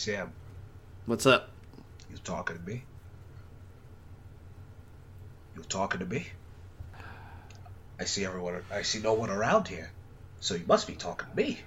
[0.00, 0.32] Sam,
[1.04, 1.50] What's up?
[2.10, 2.84] you talking to me?
[5.54, 6.26] You talking to me?
[7.98, 8.62] I see everyone.
[8.72, 9.90] I see no one around here,
[10.40, 11.60] so you must be talking to me.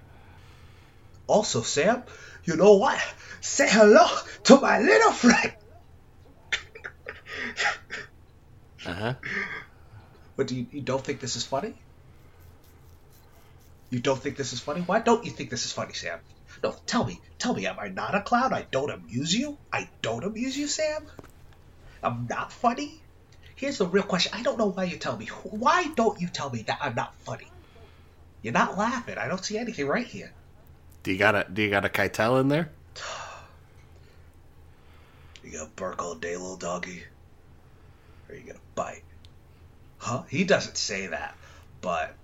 [1.28, 2.02] Also, Sam,
[2.44, 3.00] you know what?
[3.42, 4.08] Say hello
[4.46, 5.54] to my little friend.
[8.84, 9.14] Uh huh.
[10.36, 11.76] But do you, you don't think this is funny?
[13.92, 14.82] You don't think this is funny?
[14.82, 16.20] Why don't you think this is funny, Sam?
[16.64, 17.20] No, tell me.
[17.38, 18.54] Tell me, am I not a clown?
[18.54, 19.58] I don't amuse you?
[19.72, 21.06] I don't amuse you, Sam?
[22.02, 23.02] I'm not funny?
[23.56, 24.32] Here's the real question.
[24.34, 25.26] I don't know why you tell me.
[25.44, 27.48] Why don't you tell me that I'm not funny?
[28.42, 29.18] You're not laughing.
[29.18, 30.32] I don't see anything right here.
[31.04, 32.72] Do you got a Do you got a Keitel in there?
[35.44, 37.04] You gonna bark all day, little doggy?
[38.30, 39.04] Or you gonna bite?
[39.98, 40.24] Huh?
[40.30, 41.36] He doesn't say that,
[41.82, 42.16] but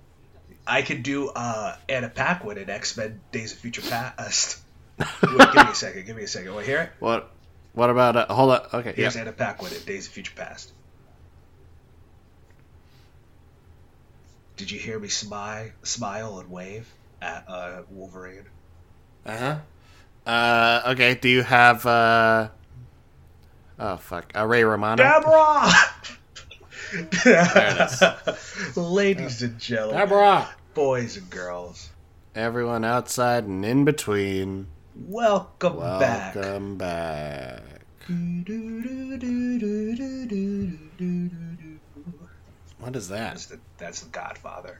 [0.69, 4.59] I could do uh, Anna Paquin in X Men Days of Future Past.
[4.99, 6.05] Wait, give me a second.
[6.05, 6.53] Give me a second.
[6.53, 6.91] Want to hear it?
[6.99, 7.31] What
[7.73, 8.15] What about?
[8.15, 8.61] Uh, hold on.
[8.73, 8.93] Okay.
[8.95, 9.21] Here's Yeah.
[9.21, 10.71] Anna Paquin in Days of Future Past.
[14.57, 18.45] Did you hear me smile, smile and wave at uh, Wolverine?
[19.25, 19.57] Uh huh.
[20.29, 20.81] Uh.
[20.91, 21.15] Okay.
[21.15, 21.85] Do you have?
[21.85, 22.49] uh
[23.79, 24.31] Oh fuck.
[24.35, 24.97] Uh, Ray Romano.
[25.01, 25.71] Deborah!
[28.75, 30.49] Ladies and gentlemen, Deborah.
[30.73, 31.89] Boys and girls,
[32.35, 34.67] Everyone outside and in between.
[34.95, 36.35] welcome, back.
[36.35, 37.61] Welcome back.
[42.79, 43.31] What is that?
[43.31, 44.79] That's the that's the Godfather.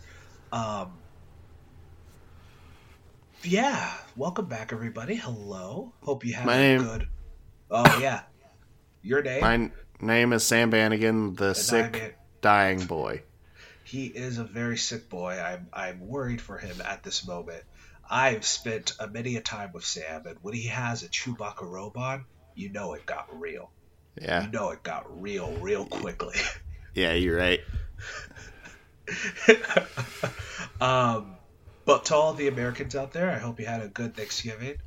[0.52, 0.92] Um,
[3.44, 5.16] yeah, welcome back, everybody.
[5.16, 5.92] Hello.
[6.04, 7.08] Hope you had My a name- good.
[7.72, 8.22] Oh yeah,
[9.04, 9.42] your name.
[9.42, 9.72] My
[10.02, 13.24] name is Sam Bannigan, the And sick, dying boy.
[13.90, 15.40] He is a very sick boy.
[15.40, 17.64] I'm I'm worried for him at this moment.
[18.08, 21.98] I've spent a many a time with Sam, and when he has a Chewbacca robe
[21.98, 23.72] on, you know it got real.
[24.22, 24.44] Yeah.
[24.44, 26.36] You know it got real, real quickly.
[26.96, 27.62] Yeah, you're right.
[30.82, 31.38] um,
[31.86, 34.78] but to all the Americans out there, I hope you had a good Thanksgiving.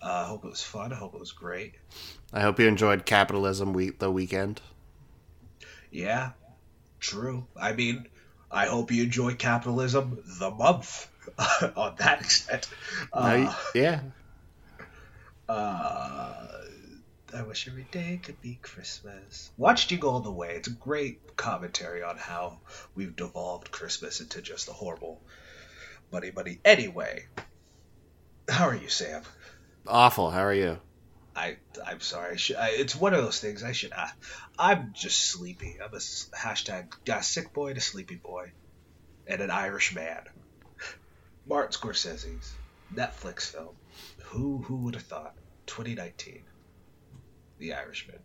[0.00, 0.92] Uh, I hope it was fun.
[0.92, 1.74] I hope it was great.
[2.32, 4.60] I hope you enjoyed capitalism week the weekend.
[5.90, 6.30] Yeah,
[7.00, 7.46] true.
[7.60, 8.06] I mean,
[8.54, 11.08] I hope you enjoy capitalism the month
[11.76, 12.68] on that extent.
[13.12, 14.00] Uh, y- yeah.
[15.48, 16.46] uh,
[17.34, 19.50] I wish every day could be Christmas.
[19.56, 20.54] Watch Jingle All the Way.
[20.54, 22.60] It's a great commentary on how
[22.94, 25.20] we've devolved Christmas into just a horrible
[26.12, 26.60] buddy buddy.
[26.64, 27.26] Anyway,
[28.48, 29.22] how are you, Sam?
[29.86, 30.30] Awful.
[30.30, 30.78] How are you?
[31.34, 32.34] I I'm sorry.
[32.34, 33.64] I should, I, it's one of those things.
[33.64, 33.92] I should.
[33.92, 34.10] I,
[34.58, 35.78] I'm just sleepy.
[35.82, 38.52] I'm a hashtag got a sick boy and a sleepy boy,
[39.26, 40.22] and an Irish man.
[41.46, 42.52] Martin Scorsese's
[42.94, 43.74] Netflix film.
[44.24, 45.34] Who who would have thought?
[45.66, 46.42] 2019.
[47.58, 48.18] The Irishman.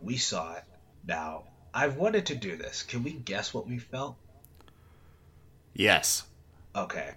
[0.00, 0.64] We saw it.
[1.06, 2.82] Now I've wanted to do this.
[2.82, 4.16] Can we guess what we felt?
[5.72, 6.24] Yes.
[6.76, 7.10] Okay,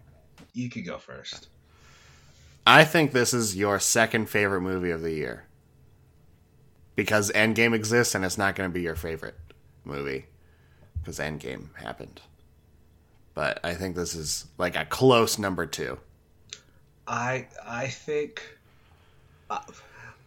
[0.54, 1.48] you can go first.
[2.66, 5.47] I think this is your second favorite movie of the year.
[6.98, 9.36] Because Endgame exists and it's not going to be your favorite
[9.86, 10.26] movie.
[11.00, 12.20] Because Endgame happened.
[13.36, 16.00] But I think this is like a close number two.
[17.08, 18.42] I I think
[19.48, 19.62] I,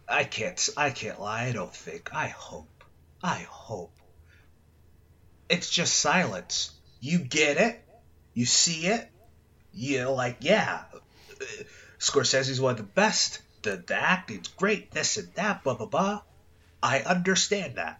[0.07, 1.43] I can't I can't lie.
[1.43, 2.15] I don't think.
[2.15, 2.85] I hope.
[3.21, 3.91] I hope.
[5.49, 6.71] It's just silence.
[7.01, 7.83] You get it.
[8.33, 9.09] You see it.
[9.73, 10.83] You're like, yeah.
[10.93, 11.43] uh,
[11.99, 13.41] Scorsese's one of the best.
[13.63, 14.91] The, the acting's great.
[14.91, 15.65] This and that.
[15.65, 16.21] Blah blah blah.
[16.83, 17.99] I understand that.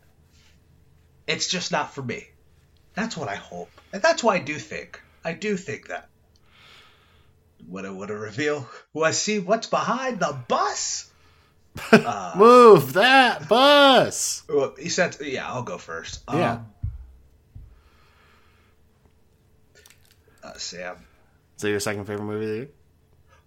[1.28, 2.28] It's just not for me.
[2.94, 5.02] That's what I hope, and that's why I do think.
[5.24, 6.10] I do think that.
[7.68, 8.68] What a what a reveal!
[8.94, 11.10] Well, see what's behind the bus.
[11.92, 14.44] Uh, Move that bus!
[14.50, 16.22] well, he said, "Yeah, I'll go first.
[16.28, 16.60] Um, Yeah.
[20.44, 20.96] Uh, Sam,
[21.56, 22.68] Is that your second favorite movie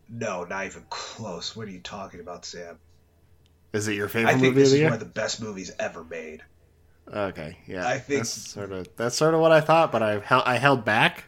[0.09, 1.57] no, not even close.
[1.57, 2.79] What are you talking about, Sam?
[3.75, 4.87] Is it your favorite I think movie this is year?
[4.87, 6.43] one of the best movies ever made.
[7.13, 7.87] Okay, yeah.
[7.87, 10.57] I think- that's sort of that's sort of what I thought, but I held I
[10.57, 11.25] held back.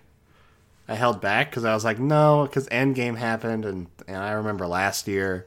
[0.88, 4.66] I held back because I was like, no, because Endgame happened, and and I remember
[4.68, 5.46] last year,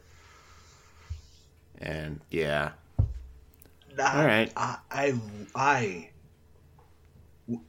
[1.79, 2.71] and yeah,
[3.97, 4.51] Nah, All right.
[4.55, 5.13] I, I,
[5.55, 6.09] I,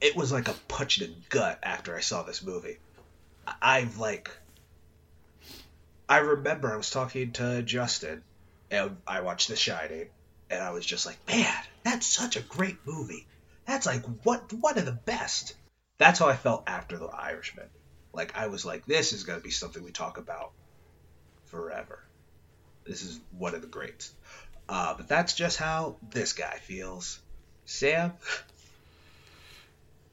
[0.01, 2.79] it was like a punch in the gut after I saw this movie.
[3.63, 4.31] I've like,
[6.09, 8.23] I remember I was talking to Justin,
[8.71, 10.09] and I watched The Shining,
[10.51, 11.53] and I was just like, man,
[11.83, 13.27] that's such a great movie.
[13.67, 15.55] That's like what one of the best.
[15.99, 17.69] That's how I felt after The Irishman.
[18.13, 20.53] Like I was like, this is gonna be something we talk about
[21.47, 22.03] forever.
[22.85, 24.13] This is one of the greats.
[24.69, 27.21] Uh, but that's just how this guy feels.
[27.65, 28.13] Sam?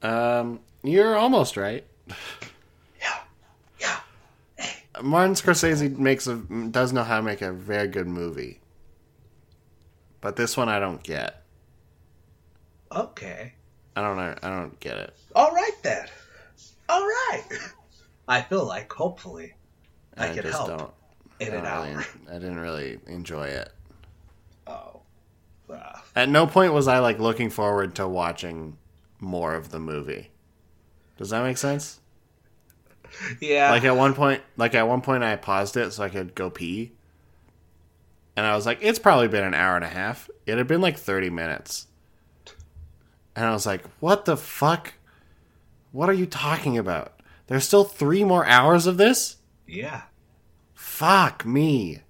[0.02, 1.84] Um, you're almost right.
[5.02, 8.60] Martin Scorsese makes a does know how to make a very good movie,
[10.20, 11.42] but this one I don't get.
[12.90, 13.52] Okay.
[13.96, 14.34] I don't know.
[14.42, 15.16] I don't get it.
[15.34, 16.06] All right then.
[16.88, 17.42] All right.
[18.28, 19.54] I feel like hopefully
[20.16, 20.90] I, can help don't.
[21.40, 21.86] in I, an don't hour.
[21.86, 23.70] really, I didn't really enjoy it.
[24.66, 25.00] Oh.
[25.68, 28.76] Uh, At no point was I like looking forward to watching
[29.20, 30.30] more of the movie.
[31.16, 32.00] Does that make sense?
[33.40, 33.70] yeah.
[33.70, 36.50] Like at one point, like at one point, I paused it so I could go
[36.50, 36.92] pee,
[38.36, 40.80] and I was like, "It's probably been an hour and a half." It had been
[40.80, 41.86] like thirty minutes,
[43.34, 44.94] and I was like, "What the fuck?
[45.92, 47.20] What are you talking about?
[47.46, 49.36] There's still three more hours of this?
[49.66, 50.02] yeah.
[50.74, 52.02] Fuck me!"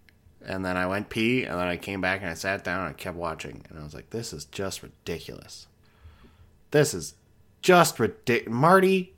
[0.45, 2.91] And then I went pee, and then I came back and I sat down and
[2.91, 5.67] I kept watching, and I was like, "This is just ridiculous.
[6.71, 7.15] This is
[7.61, 9.15] just ridiculous." Marty,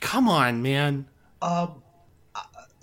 [0.00, 1.06] come on, man.
[1.40, 1.82] Um,
[2.34, 2.42] uh,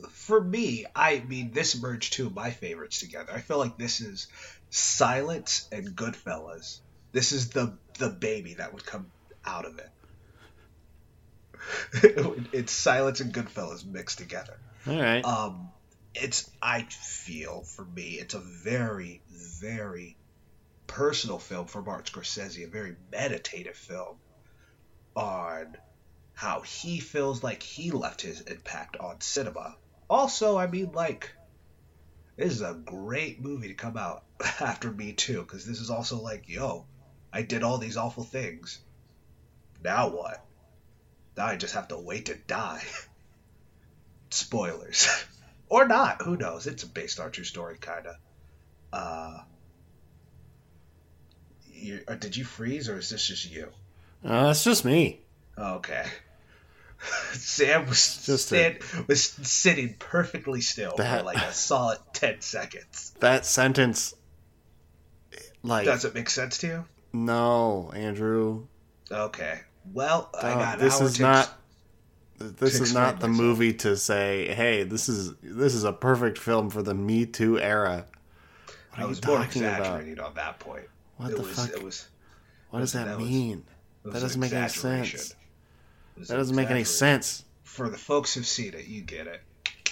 [0.09, 3.31] for me, I mean, this merged two of my favorites together.
[3.33, 4.27] I feel like this is
[4.69, 6.79] Silence and Goodfellas.
[7.11, 9.11] This is the the baby that would come
[9.45, 9.89] out of it.
[12.51, 14.57] it's Silence and Goodfellas mixed together.
[14.87, 15.23] All right.
[15.23, 15.69] Um,
[16.13, 20.17] it's I feel for me, it's a very very
[20.87, 24.17] personal film for Martin Scorsese, a very meditative film
[25.15, 25.75] on
[26.35, 29.75] how he feels like he left his impact on cinema.
[30.09, 31.31] Also, I mean, like,
[32.35, 34.25] this is a great movie to come out
[34.59, 36.85] after Me Too, because this is also like, yo,
[37.31, 38.79] I did all these awful things.
[39.81, 40.45] Now what?
[41.37, 42.83] Now I just have to wait to die.
[44.29, 45.07] Spoilers.
[45.69, 46.67] or not, who knows?
[46.67, 48.15] It's based on true story, kind of.
[48.91, 49.39] Uh,
[51.71, 53.71] you, or did you freeze, or is this just you?
[54.23, 55.24] Uh, that's just me.
[55.57, 56.05] Okay.
[57.33, 63.13] Sam was Just stand, was sitting perfectly still for like a solid ten seconds.
[63.19, 64.15] That sentence,
[65.63, 66.85] like, Does it make sense to you?
[67.13, 68.65] no, Andrew.
[69.11, 69.59] Okay.
[69.93, 71.51] Well, I uh, got this is not.
[72.37, 73.45] This is not the myself.
[73.45, 77.59] movie to say, "Hey, this is this is a perfect film for the Me Too
[77.59, 78.05] era."
[78.65, 79.79] What I are you was more talking about?
[79.79, 80.85] exaggerating on that point.
[81.17, 81.69] What it the was, fuck?
[81.69, 82.09] It was.
[82.71, 83.63] What does that, that mean?
[84.03, 85.33] was That doesn't make any sense.
[86.15, 87.43] It was That doesn't make any sense.
[87.63, 89.41] For the folks who've seen it, you get it.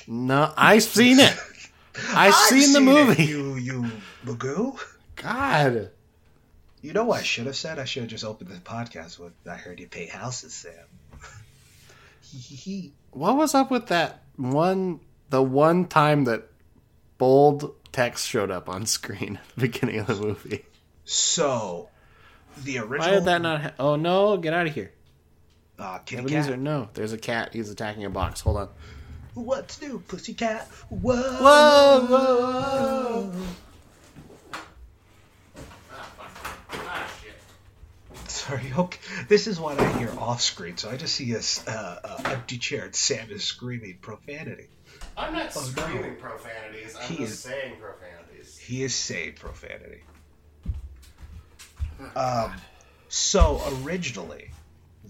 [0.08, 1.36] No, I've seen it.
[2.10, 3.24] I've, seen, the it, movie.
[3.24, 3.86] you, you
[4.26, 4.80] magoo.
[5.16, 5.92] God.
[6.82, 7.80] You know what I should have said?
[7.80, 10.74] I should have just opened the podcast with "I heard you pay houses, Sam."
[13.12, 15.00] What was up with that one?
[15.30, 16.50] The one time that
[17.20, 20.66] bold text showed up on screen at the beginning of the movie.
[21.06, 21.90] So,
[22.64, 23.00] the original.
[23.00, 23.62] Why did that not?
[23.62, 24.38] Ha- oh no!
[24.38, 24.92] Get out of here!
[25.80, 26.60] Uh, kitty Ebenezer, cat.
[26.60, 26.90] no.
[26.94, 27.50] There's a cat.
[27.54, 28.42] He's attacking a box.
[28.42, 28.70] Hold on.
[29.34, 30.68] What's new, pussycat?
[30.90, 31.16] Whoa.
[31.16, 32.06] Whoa!
[32.08, 33.34] Whoa!
[35.92, 36.86] Ah fuck!
[36.86, 38.30] Ah shit!
[38.30, 38.72] Sorry.
[38.78, 39.00] Okay.
[39.28, 40.78] This is what I hear off screen.
[40.78, 44.68] So I just see a s- uh, uh, empty chair and Sam is screaming profanity.
[45.18, 45.66] I'm not Oh, no.
[45.84, 46.96] screaming profanities.
[47.00, 48.58] I'm He just is- saying profanities.
[48.58, 50.04] He is saying profanity.
[52.16, 52.54] Um,
[53.10, 54.50] so originally,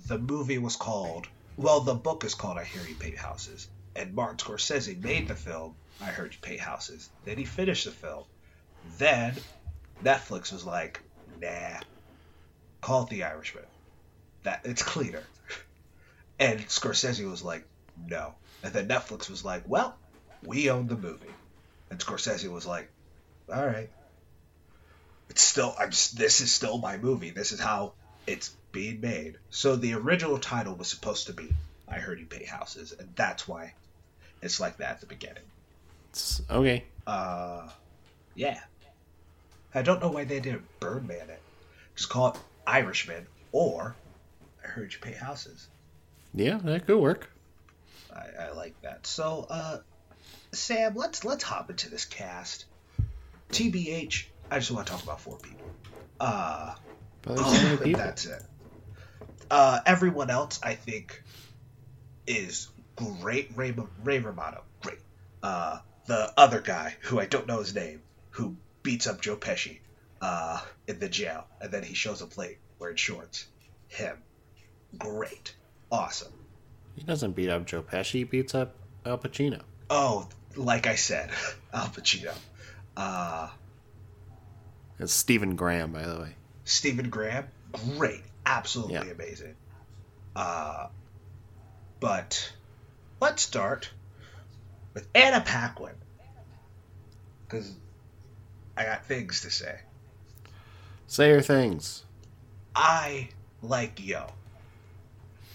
[0.07, 1.27] the movie was called.
[1.57, 5.35] Well, the book is called "I Hear You Paint Houses," and Martin Scorsese made the
[5.35, 8.25] film "I Heard You Paint Houses." Then he finished the film.
[8.83, 9.37] Then
[10.03, 11.79] Netflix was like, "Nah,
[12.81, 13.67] call it The Irishman.
[14.43, 15.23] That it's cleaner."
[16.39, 19.97] And Scorsese was like, "No." And then Netflix was like, "Well,
[20.41, 21.33] we own the movie."
[21.91, 22.91] And Scorsese was like,
[23.51, 23.89] all right.
[25.29, 27.31] It's still I'm this is still my movie.
[27.31, 27.95] This is how
[28.27, 29.37] it's being made.
[29.49, 31.47] So the original title was supposed to be
[31.87, 33.73] I heard you pay houses, and that's why
[34.41, 35.43] it's like that at the beginning.
[36.11, 36.83] It's- okay.
[37.07, 37.69] Uh
[38.35, 38.59] yeah.
[39.73, 41.41] I don't know why they didn't Birdman it.
[41.95, 42.37] Just call it
[42.67, 43.95] Irishman or
[44.63, 45.67] I heard you pay houses.
[46.33, 47.29] Yeah, that could work.
[48.13, 49.05] I, I like that.
[49.07, 49.79] So, uh,
[50.51, 52.65] Sam, let's let's hop into this cast.
[53.51, 55.67] TBH, I just want to talk about four people.
[56.19, 56.75] Uh,
[57.23, 58.01] But there's so many people.
[58.01, 58.41] that's it.
[59.49, 61.23] Uh, everyone else, I think,
[62.27, 63.51] is great.
[63.55, 64.99] Ray, Ray Romano, great.
[65.41, 69.79] Uh, the other guy, who I don't know his name, who beats up Joe Pesci
[70.21, 73.47] uh, in the jail, and then he shows up late wearing shorts.
[73.87, 74.17] Him,
[74.97, 75.55] great,
[75.91, 76.33] awesome.
[76.95, 78.11] He doesn't beat up Joe Pesci.
[78.11, 79.61] He beats up Al Pacino.
[79.89, 81.29] Oh, like I said,
[81.73, 82.33] Al Pacino.
[82.95, 83.49] Uh,
[84.99, 86.35] It's Stephen Graham, by the way.
[86.65, 87.45] Stephen Graham,
[87.97, 89.13] great, absolutely Yeah.
[89.13, 89.55] amazing.
[90.35, 90.87] Uh,
[91.99, 92.51] but
[93.19, 93.89] let's start
[94.93, 95.95] with Anna Paquin
[97.47, 97.71] because
[98.75, 99.79] I got things to say.
[101.07, 102.03] Say your things.
[102.75, 103.29] I
[103.61, 104.27] like Yo.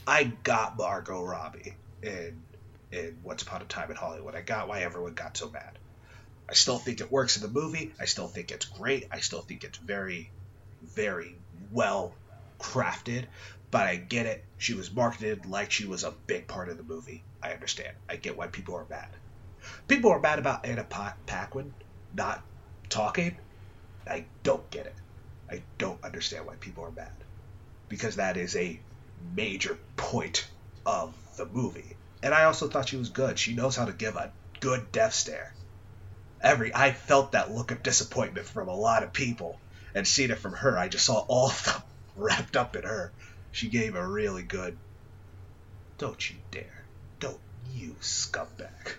[0.06, 2.40] I got Margot Robbie in
[2.92, 4.34] in Once Upon a Time in Hollywood.
[4.34, 5.78] I got why everyone got so mad.
[6.48, 7.92] I still think it works in the movie.
[8.00, 9.06] I still think it's great.
[9.10, 10.30] I still think it's very,
[10.94, 11.34] very
[11.72, 12.14] well
[12.60, 13.26] crafted.
[13.70, 14.44] But I get it.
[14.56, 17.24] She was marketed like she was a big part of the movie.
[17.42, 17.94] I understand.
[18.08, 19.08] I get why people are mad.
[19.88, 21.74] People are mad about Anna pa- Paquin
[22.12, 22.44] not
[22.88, 23.38] talking.
[24.06, 24.96] I don't get it.
[25.50, 27.12] I don't understand why people are mad.
[27.88, 28.82] Because that is a
[29.34, 30.48] major point
[30.86, 31.96] of the movie.
[32.22, 33.38] And I also thought she was good.
[33.38, 35.54] She knows how to give a good death stare.
[36.40, 39.58] Every I felt that look of disappointment from a lot of people,
[39.94, 41.82] and seeing it from her, I just saw all of them
[42.18, 43.12] wrapped up in her.
[43.52, 44.76] She gave a really good.
[45.96, 46.84] Don't you dare!
[47.20, 47.38] Don't
[47.72, 48.94] you scumbag!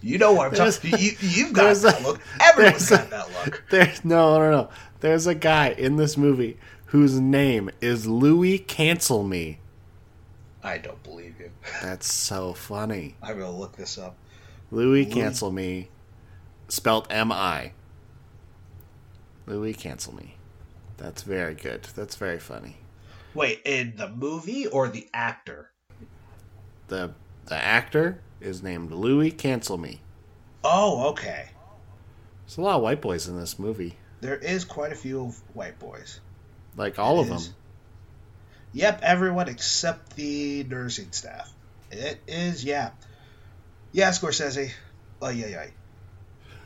[0.00, 0.98] you know what I'm There's- talking.
[0.98, 2.20] You, you've got that a- look.
[2.40, 3.64] Everyone's there's a- got that look.
[3.70, 4.70] There's no, no, no.
[5.00, 6.56] There's a guy in this movie
[6.86, 9.58] whose name is Louis Cancel Me.
[10.62, 11.50] I don't believe you.
[11.82, 13.14] That's so funny.
[13.22, 14.16] I'm gonna look this up.
[14.70, 15.88] Louis Louis- Cancel Me,
[16.68, 17.72] spelt M I.
[19.46, 20.34] Louis Cancel Me.
[20.98, 21.84] That's very good.
[21.96, 22.76] That's very funny.
[23.34, 25.70] Wait, in the movie or the actor?
[26.88, 27.12] The
[27.46, 30.00] the actor is named Louis Cancel Me.
[30.62, 31.48] Oh, okay.
[32.44, 33.96] There's a lot of white boys in this movie.
[34.20, 36.20] There is quite a few white boys.
[36.76, 37.54] Like all It of them.
[38.72, 41.50] Yep, everyone except the nursing staff.
[41.90, 42.90] It is, yeah.
[43.92, 44.72] Yeah, Scorsese.
[45.22, 45.70] Oh, yeah,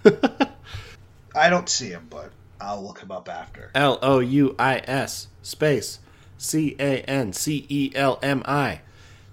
[0.05, 0.47] yeah.
[1.35, 2.33] I don't see him, but
[2.63, 3.71] I'll look him up after.
[3.75, 5.99] L O U I S space
[6.39, 8.81] C A N C E L M I.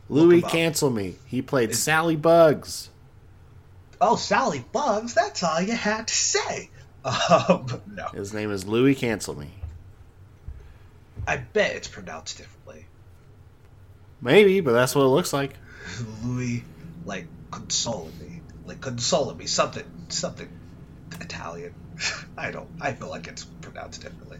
[0.09, 0.41] Louis.
[0.41, 1.15] Cancel Me.
[1.27, 2.89] He played Sally Bugs.
[4.01, 6.69] Oh, Sally Bugs, that's all you had to say.
[7.05, 8.07] Um, no.
[8.07, 9.49] His name is Louis Cancel Me.
[11.27, 12.87] I bet it's pronounced differently.
[14.21, 15.53] Maybe, but that's what it looks like.
[16.23, 16.63] Louis,
[17.05, 18.41] like, consoling me.
[18.65, 19.45] Like, consoling me.
[19.45, 20.49] Something, something
[21.19, 21.73] Italian.
[22.37, 24.39] I don't, I feel like it's pronounced differently.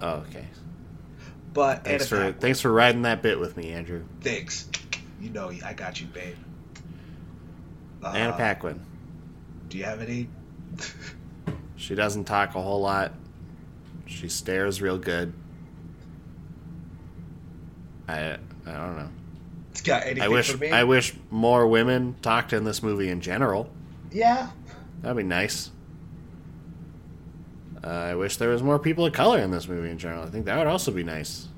[0.00, 0.46] Oh, okay.
[1.52, 4.04] But, Thanks for Paquin, thanks for riding that bit with me, Andrew.
[4.20, 4.68] Thanks.
[5.20, 6.36] You know, I got you, babe.
[8.02, 8.84] Uh, Anna Paquin.
[9.68, 10.28] Do you have any?
[11.76, 13.12] She doesn't talk a whole lot.
[14.06, 15.32] She stares real good.
[18.06, 19.08] I I don't know.
[19.72, 20.70] It's got anything I wish for me?
[20.70, 23.70] I wish more women talked in this movie in general.
[24.12, 24.50] yeah.
[25.02, 25.70] That'd be nice.
[27.84, 30.24] Uh, I wish there was more people of color in this movie in general.
[30.24, 31.48] I think that would also be nice.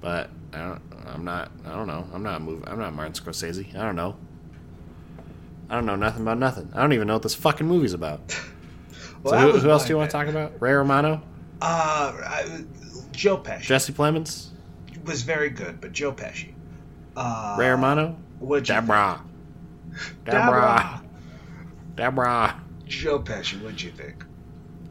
[0.00, 0.82] But I don't.
[1.06, 1.50] I'm not.
[1.66, 2.06] I don't know.
[2.12, 2.68] I'm not moving.
[2.68, 3.74] I'm not Martin Scorsese.
[3.76, 4.16] I don't know.
[5.68, 6.70] I don't know nothing about nothing.
[6.74, 8.20] I don't even know what this fucking movie's about.
[9.22, 10.60] Well, so who, who else do you want to talk about?
[10.60, 11.22] Ray Romano,
[11.60, 12.64] Uh, I,
[13.12, 14.48] Joe Pesci Jesse Plemons,
[15.04, 16.52] was very good, but Joe Pesci.
[17.16, 19.22] Uh, Ray Romano, What'd you Deborah?
[20.24, 21.04] Deborah,
[21.94, 22.60] Deborah.
[22.86, 24.24] Joe Pesci, what'd you think?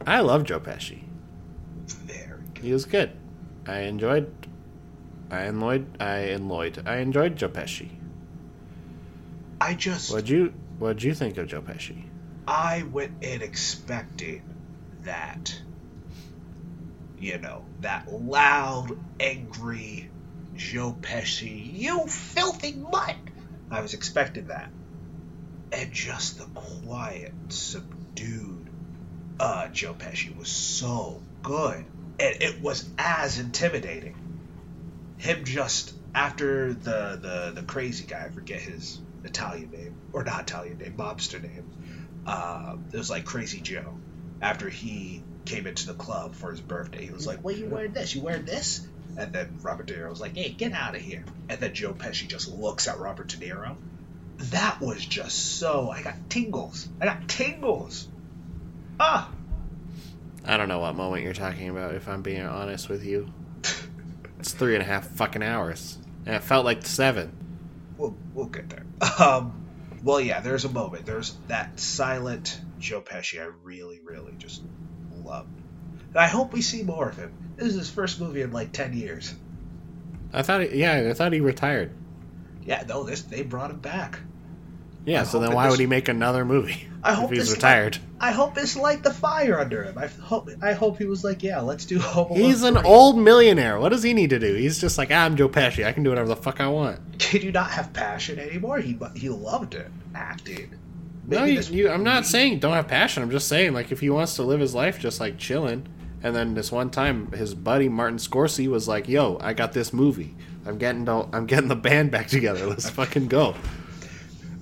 [0.06, 1.04] I love Joe Pesci.
[1.86, 2.64] Very good.
[2.64, 3.12] He was good.
[3.66, 4.30] I enjoyed.
[5.30, 5.86] I enjoyed.
[6.00, 6.82] I enjoyed.
[6.86, 7.88] I enjoyed Joe Pesci.
[9.60, 12.02] I just, What'd you What'd you think of Joe Pesci?
[12.48, 14.42] I went in expecting
[15.02, 15.56] that,
[17.20, 20.10] you know, that loud, angry
[20.56, 23.16] Joe Pesci, you filthy mutt.
[23.70, 24.70] I was expecting that.
[25.70, 28.61] And just the quiet, subdued,
[29.42, 31.84] uh, Joe Pesci was so good.
[32.20, 34.14] And it was as intimidating.
[35.18, 40.42] Him just, after the, the, the crazy guy, I forget his Italian name, or not
[40.42, 43.98] Italian name, mobster name, uh, it was like Crazy Joe.
[44.40, 47.92] After he came into the club for his birthday, he was like, "Well, you wearing
[47.92, 48.14] this?
[48.14, 51.24] You wearing this?" And then Robert De Niro was like, "Hey, get out of here!"
[51.48, 53.76] And then Joe Pesci just looks at Robert De Niro.
[54.50, 55.90] That was just so.
[55.90, 56.88] I got tingles.
[57.00, 58.08] I got tingles.
[59.04, 59.28] Ah,
[60.44, 61.94] I don't know what moment you're talking about.
[61.96, 63.32] If I'm being honest with you,
[64.38, 67.32] it's three and a half fucking hours, and it felt like seven.
[67.98, 68.84] we'll we'll get there.
[69.18, 69.66] Um,
[70.04, 71.04] well, yeah, there's a moment.
[71.04, 73.42] There's that silent Joe Pesci.
[73.42, 74.62] I really, really just
[75.16, 75.60] loved.
[76.10, 77.32] And I hope we see more of him.
[77.56, 79.34] This is his first movie in like ten years.
[80.32, 81.90] I thought, he, yeah, I thought he retired.
[82.64, 84.20] Yeah, no, this they brought him back.
[85.04, 87.54] Yeah, I so then why would he make another movie I if hope he's this
[87.56, 87.98] retired?
[88.20, 89.98] I hope this light the fire under him.
[89.98, 92.84] I hope I hope he was like, yeah, let's do Home Alone He's an 3.
[92.84, 93.80] old millionaire.
[93.80, 94.54] What does he need to do?
[94.54, 95.84] He's just like, "Ah, I'm Joe Pesci.
[95.84, 97.18] I can do whatever the fuck I want.
[97.18, 98.78] Did you not have passion anymore?
[98.78, 100.74] He he loved it, acting.
[101.26, 103.22] no, you, you, I'm not saying don't have passion.
[103.24, 105.88] I'm just saying, like, if he wants to live his life just like chilling,
[106.22, 109.92] and then this one time his buddy Martin Scorsese was like, "Yo, I got this
[109.92, 110.36] movie.
[110.64, 112.66] I'm getting the, I'm getting the band back together.
[112.66, 113.56] Let's fucking go."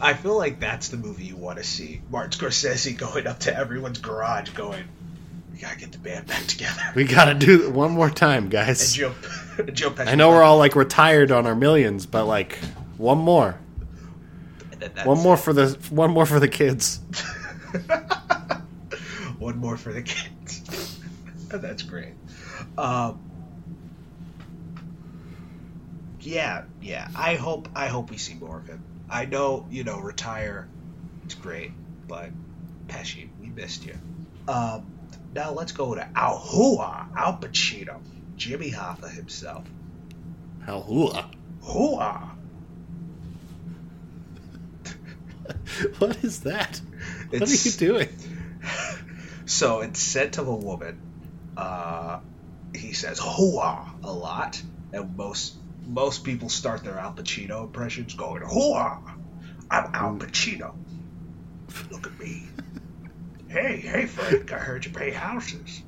[0.01, 2.01] I feel like that's the movie you want to see.
[2.11, 4.85] Martin Scorsese going up to everyone's garage, going,
[5.53, 8.51] "We gotta get the band back together." We gotta do it one more time, And
[8.53, 8.95] guys.
[8.95, 9.13] Joe,
[9.73, 10.09] Joe Pesci.
[10.09, 12.59] I know we're all like retired on our millions, but like
[12.97, 13.59] one more,
[14.81, 15.39] And one more it.
[15.39, 17.01] for the one more for the kids.
[19.39, 20.99] one more for the kids.
[21.49, 22.15] that's great.
[22.79, 23.21] Um,
[26.21, 27.09] yeah, yeah.
[27.15, 28.83] I hope I hope we see more of him.
[29.11, 30.69] I know, you know, retire.
[31.25, 31.73] It's great,
[32.09, 32.31] but
[32.89, 33.95] Pesci, we missed you.
[34.49, 34.87] Um,
[35.35, 38.01] now let's go to Al Hua, Al Pacino,
[38.37, 39.65] Jimmy Hoffa himself.
[40.65, 41.31] Hell, hula.
[41.63, 42.31] Hua.
[45.99, 46.81] What is that?
[47.31, 48.09] What It's- are you doing?
[49.47, 51.01] So in Scent of a Woman,
[51.57, 52.21] uh,
[52.73, 58.43] he says "hua" a lot, and most most people start their Al Pacino impressions going
[58.43, 59.01] "hooah."
[59.71, 60.75] I'm Al Pacino.
[61.91, 62.43] Look at me.
[63.49, 64.53] Hey, hey, Frank!
[64.53, 65.83] I heard you pay houses.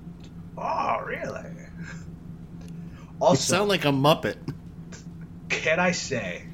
[0.56, 1.50] Oh, really?
[1.50, 4.36] You Also, sound like a muppet.
[5.48, 6.44] can I say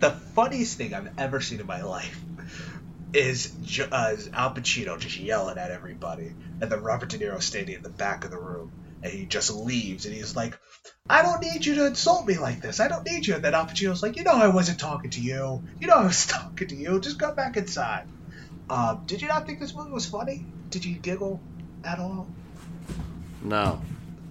[0.00, 2.24] the funniest thing I've ever seen in my life
[3.12, 3.52] is,
[3.90, 7.82] uh, is Al Pacino just yelling at everybody, and then Robert De Niro standing in
[7.82, 8.70] the back of the room,
[9.02, 10.58] and he just leaves, and he's like,
[11.10, 12.80] "I don't need you to insult me like this.
[12.80, 15.20] I don't need you." And then Al Pacino's like, "You know, I wasn't talking to
[15.20, 15.62] you.
[15.80, 17.00] You know, I was talking to you.
[17.00, 18.04] Just go back inside."
[18.70, 20.44] Um, did you not think this movie was funny?
[20.70, 21.40] Did you giggle
[21.84, 22.28] at all?
[23.42, 23.80] No,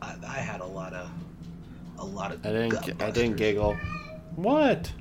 [0.02, 1.10] I, I had a lot of,
[1.98, 2.46] a lot of.
[2.46, 3.02] I didn't.
[3.02, 3.76] I didn't giggle.
[4.36, 4.92] What?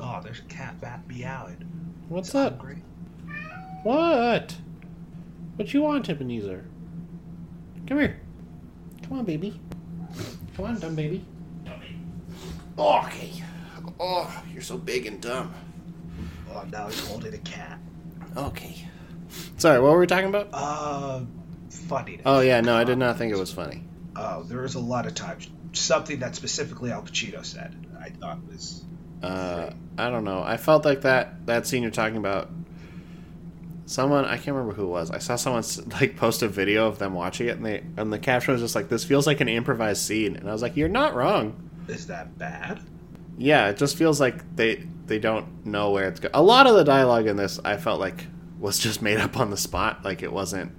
[0.00, 1.68] Oh, there's a cat bat meowing.
[2.08, 2.56] What's It's up?
[2.58, 2.82] hungry.
[3.82, 4.56] What?
[5.56, 6.64] What you want, Ebenezer?
[7.86, 8.20] Come here.
[9.02, 9.60] Come on, baby.
[10.56, 11.24] Come on, dumb baby.
[12.78, 13.42] Okay.
[14.00, 15.54] Oh, you're so big and dumb.
[16.50, 17.78] Oh, now he's holding a cat.
[18.36, 18.86] Okay.
[19.56, 20.48] Sorry, what were we talking about?
[20.52, 21.20] Uh,
[21.70, 22.20] funny.
[22.24, 23.84] Oh yeah, no, I did not think it was funny.
[24.16, 27.74] Oh, there was a lot of times something that specifically Al Pacino said.
[28.00, 28.84] I thought was
[29.22, 30.42] Uh, I don't know.
[30.42, 32.50] I felt like that that scene you're talking about.
[33.92, 35.10] Someone I can't remember who it was.
[35.10, 35.64] I saw someone
[36.00, 38.74] like post a video of them watching it, and they and the caption was just
[38.74, 42.06] like, "This feels like an improvised scene," and I was like, "You're not wrong." is
[42.06, 42.80] that bad?
[43.36, 46.34] Yeah, it just feels like they they don't know where it's going.
[46.34, 48.24] A lot of the dialogue in this, I felt like,
[48.58, 50.02] was just made up on the spot.
[50.04, 50.72] Like it wasn't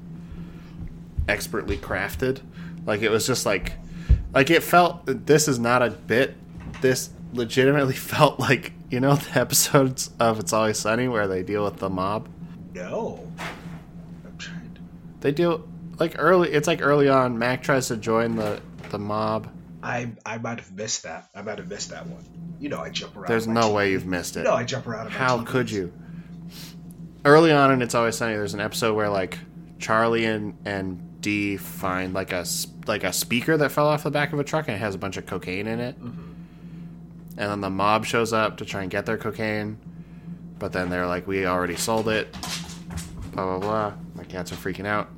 [1.28, 2.42] expertly crafted.
[2.84, 3.74] Like it was just like,
[4.34, 5.06] like it felt.
[5.06, 6.36] This is not a bit.
[6.82, 11.64] This legitimately felt like you know the episodes of It's Always Sunny where they deal
[11.64, 12.28] with the mob.
[12.74, 13.28] No.
[13.40, 14.74] I'm trying.
[14.74, 14.82] To...
[15.22, 15.68] They do
[16.00, 16.52] like early.
[16.52, 17.38] It's like early on.
[17.38, 19.50] Mac tries to join the the mob.
[19.82, 21.30] I I might have missed that.
[21.36, 22.24] I might have missed that one.
[22.60, 23.28] You know, I jump around.
[23.28, 23.74] There's no TV.
[23.74, 24.44] way you've missed it.
[24.44, 25.12] Know, I jump around.
[25.12, 25.46] How TVs.
[25.48, 25.94] could you?
[27.26, 29.40] Early on and It's Always Sunny, there's an episode where like
[29.80, 32.46] Charlie and and Dee find like a
[32.88, 34.98] like a speaker that fell off the back of a truck and it has a
[34.98, 36.00] bunch of cocaine in it.
[36.02, 36.32] Mm-hmm.
[37.38, 39.78] And then the mob shows up to try and get their cocaine,
[40.60, 42.34] but then they're like, "We already sold it."
[43.34, 43.94] Blah blah blah.
[44.16, 45.10] My cats are freaking out.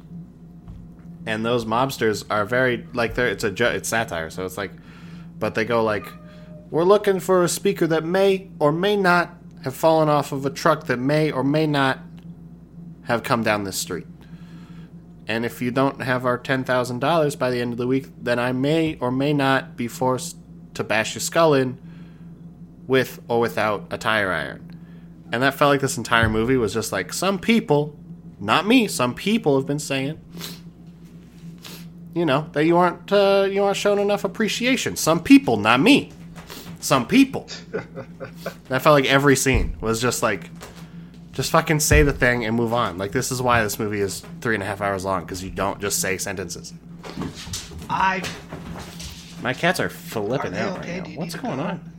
[1.26, 4.72] And those mobsters are very like they're it's a ju- it's satire, so it's like,
[5.40, 6.06] but they go like,
[6.70, 10.50] we're looking for a speaker that may or may not have fallen off of a
[10.50, 12.00] truck that may or may not
[13.04, 14.08] have come down this street.
[15.28, 18.52] And if you don't have our $10,000 by the end of the week, then I
[18.52, 20.38] may or may not be forced
[20.76, 21.80] to bash your skull in
[22.88, 24.62] with or without a tire iron.
[25.32, 27.98] And that felt like this entire movie was just like some people,
[28.40, 30.20] not me, some people have been saying,
[32.14, 34.96] you know, that you aren't uh, you aren't showing enough appreciation.
[34.96, 36.12] Some people, not me.
[36.80, 37.48] Some people.
[38.70, 40.50] that felt like every scene was just like,
[41.34, 42.98] just fucking say the thing and move on.
[42.98, 45.50] Like this is why this movie is three and a half hours long because you
[45.50, 46.74] don't just say sentences.
[47.90, 48.22] I
[49.42, 51.00] My cats are flipping Are out okay?
[51.02, 51.20] right now.
[51.20, 51.92] What's going on?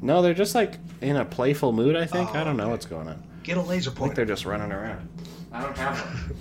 [0.00, 1.96] No, they're just like in a playful mood.
[1.96, 2.30] I think.
[2.34, 2.70] Oh, I don't know okay.
[2.72, 3.22] what's going on.
[3.42, 4.14] get a laser I think pointer.
[4.14, 5.08] they're just running around.
[5.52, 6.36] I don't have one.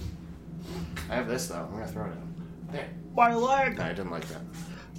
[1.09, 1.55] I have this though.
[1.55, 2.71] I'm gonna throw it out.
[2.73, 2.89] There.
[3.15, 3.77] My leg.
[3.77, 4.41] No, I didn't like that.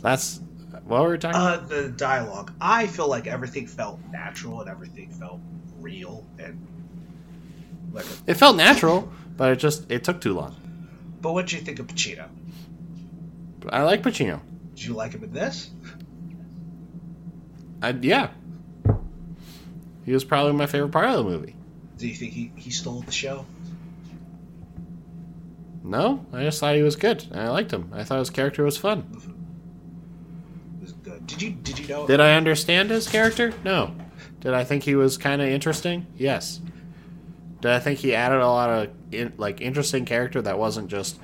[0.01, 0.41] That's
[0.85, 1.63] what were we talking about?
[1.65, 2.53] Uh, the dialogue.
[2.61, 5.41] I feel like everything felt natural and everything felt
[5.79, 6.67] real and
[7.93, 8.05] like.
[8.07, 10.57] A, It felt natural, but it just it took too long.
[11.21, 12.29] but what did you think of Pacino?
[13.71, 14.41] I like Pacino.
[14.75, 15.71] Did you like him in this?
[17.83, 18.31] I, yeah,
[20.05, 21.55] he was probably my favorite part of the movie.
[21.97, 23.45] Do you think he, he stole the show?
[25.89, 27.25] No, I just thought he was good.
[27.33, 27.91] I liked him.
[27.95, 29.09] I thought his character was fun.
[30.83, 31.13] Was good.
[31.13, 32.07] Uh, did you did you know?
[32.07, 33.55] Did I understand his character?
[33.65, 33.95] No.
[34.41, 36.07] Did I think he was kind of interesting?
[36.17, 36.61] Yes.
[37.61, 41.19] Did I think he added a lot of in, like interesting character that wasn't just,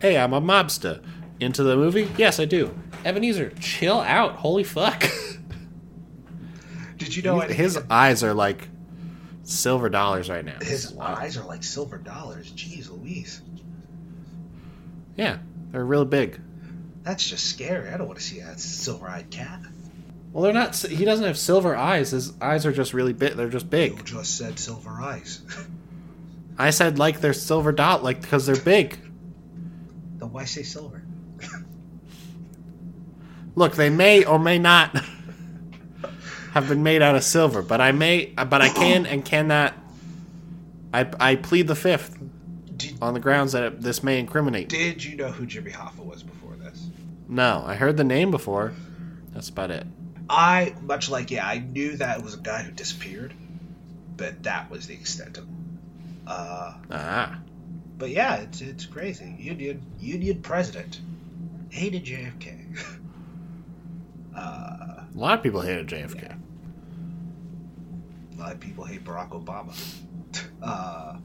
[0.00, 1.02] "Hey, I'm a mobster,"
[1.40, 2.08] into the movie?
[2.18, 2.74] Yes, I do.
[3.04, 4.34] Ebenezer, chill out.
[4.36, 5.02] Holy fuck.
[6.98, 8.68] did you know anything his eyes are like
[9.42, 10.58] silver dollars right now.
[10.60, 11.14] His Wow.
[11.18, 12.52] eyes are like silver dollars.
[12.52, 13.40] Jeez Louise.
[15.20, 15.36] Yeah,
[15.70, 16.40] they're real big.
[17.02, 17.90] That's just scary.
[17.90, 19.60] I don't want to see that silver eyed cat.
[20.32, 20.74] Well, they're not.
[20.74, 22.12] He doesn't have silver eyes.
[22.12, 23.34] His eyes are just really big.
[23.34, 23.90] They're just big.
[23.90, 24.06] You big.
[24.06, 25.42] just said silver eyes.
[26.56, 28.96] I said like they're silver dot, like because they're big.
[30.16, 31.02] then why say silver?
[33.54, 34.96] Look, they may or may not
[36.52, 39.74] have been made out of silver, but I may, but I can and cannot.
[40.94, 42.16] I I plead the fifth
[42.80, 44.68] Did, on the grounds that it, this may incriminate.
[44.68, 46.88] did you know who Jimmy Hoffa was before this?
[47.28, 48.72] No, I heard the name before.
[49.32, 49.86] That's about it.
[50.28, 53.32] I, much like, yeah, I knew that it was a guy who disappeared,
[54.16, 55.46] but that was the extent of
[56.26, 57.38] uh, Ah,
[57.98, 59.34] But yeah, it's it's crazy.
[59.38, 61.00] Union Union president
[61.70, 62.78] hated JFK.
[64.36, 66.36] uh, a lot of people hated JFK.
[68.36, 69.74] a lot of people hate Barack Obama.
[70.62, 71.16] Uh,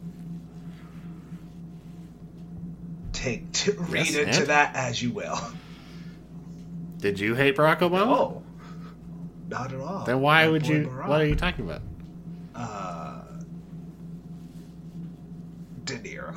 [3.53, 5.39] to read Yes, into that as you will.
[6.97, 8.05] Did you hate Barack Obama?
[8.07, 8.43] No,
[9.49, 10.05] not at all.
[10.05, 10.87] Then why My would you?
[10.87, 11.07] Barack.
[11.07, 11.81] What are you talking about?
[12.55, 13.21] Uh,
[15.83, 16.33] De Niro,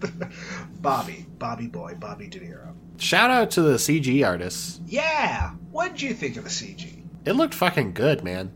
[0.82, 2.74] Bobby, Bobby boy, Bobby De Niro.
[2.98, 4.80] Shout out to the CG artists.
[4.86, 7.02] Yeah, what did you think of the CG?
[7.24, 8.50] It looked fucking good, man.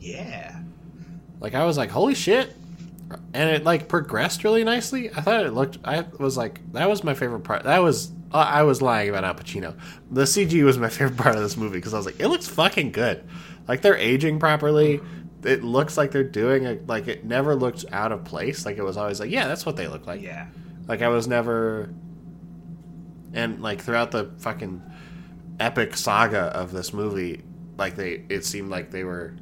[0.00, 0.58] Yeah.
[1.40, 2.54] Like I was like, holy shit.
[3.34, 5.10] And it like progressed really nicely.
[5.10, 5.78] I thought it looked.
[5.84, 7.64] I was like, that was my favorite part.
[7.64, 8.12] That was.
[8.32, 9.76] Uh, I was lying about Al Pacino.
[10.10, 12.46] The CG was my favorite part of this movie because I was like, it looks
[12.46, 13.24] fucking good.
[13.66, 15.00] Like they're aging properly.
[15.42, 16.86] It looks like they're doing it.
[16.86, 18.64] Like it never looked out of place.
[18.64, 20.22] Like it was always like, yeah, that's what they look like.
[20.22, 20.46] Yeah.
[20.86, 21.92] Like I was never.
[23.32, 24.82] And like throughout the fucking
[25.58, 27.42] epic saga of this movie,
[27.78, 29.34] like they, it seemed like they were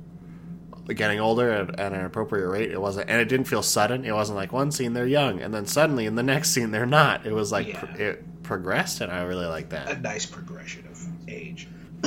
[0.94, 2.70] getting older at, at an appropriate rate.
[2.70, 4.05] It wasn't, and it didn't feel sudden.
[4.05, 6.87] It wasn't like one scene they're young, and then suddenly in the next scene they're
[6.87, 7.27] not.
[7.27, 7.81] It was like Yeah.
[7.81, 9.90] pr- it progressed, and I really like that.
[9.90, 11.68] A nice progression of age.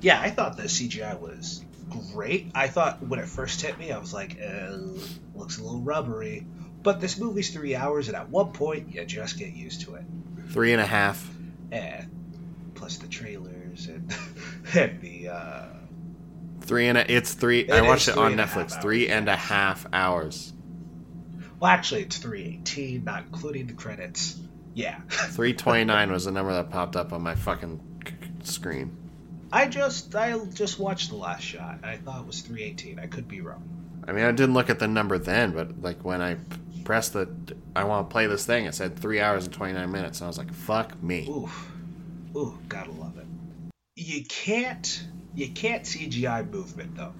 [0.00, 1.64] yeah, I thought the CGI was
[2.12, 2.50] great.
[2.54, 4.76] I thought when it first hit me, I was like, uh,
[5.34, 6.46] looks a little rubbery.
[6.82, 10.04] But this movie's three hours, and at one point, you just get used to it.
[10.50, 11.28] Three and a half.
[11.72, 12.08] And
[12.74, 14.14] plus the trailers and,
[14.74, 15.28] and the.
[15.28, 15.64] Uh,
[16.66, 17.60] Three and a, it's three.
[17.60, 18.82] It I watched it on and a half Netflix.
[18.82, 20.52] Three and a half hours.
[21.60, 24.38] well, actually, it's 318, not including the credits.
[24.74, 25.00] Yeah.
[25.08, 27.80] Three twenty nine was the number that popped up on my fucking
[28.42, 28.96] screen.
[29.52, 31.76] I just I just watched the last shot.
[31.76, 32.98] And I thought it was 318.
[32.98, 33.62] I could be wrong.
[34.06, 36.36] I mean, I didn't look at the number then, but like when I
[36.84, 37.28] pressed the,
[37.74, 40.20] I want to play this thing, it said three hours and 29 minutes.
[40.20, 41.28] And I was like, fuck me.
[41.28, 41.72] Oof.
[42.36, 43.26] Ooh, gotta love it.
[43.96, 45.04] You can't
[45.36, 47.12] you can't CGI movement though.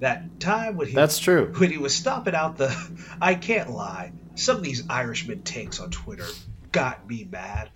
[0.00, 1.52] That time when he That's true.
[1.56, 2.74] when he was stomping out the
[3.20, 6.26] I can't lie, some of these Irishman takes on Twitter
[6.72, 7.70] got me mad.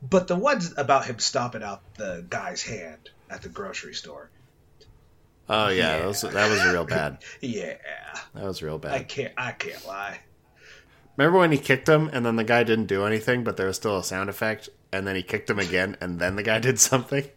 [0.00, 4.30] But the ones about him stomping out the guy's hand at the grocery store.
[5.48, 5.98] Oh, yeah, Yeah.
[5.98, 7.18] That, was, that was real bad.
[7.40, 7.76] Yeah.
[8.34, 8.92] That was real bad.
[8.92, 10.20] I can't I can't lie.
[11.16, 13.76] Remember when he kicked him and then the guy didn't do anything, but there was
[13.76, 14.68] still a sound effect?
[14.92, 17.28] And then he kicked him again and then the guy did something?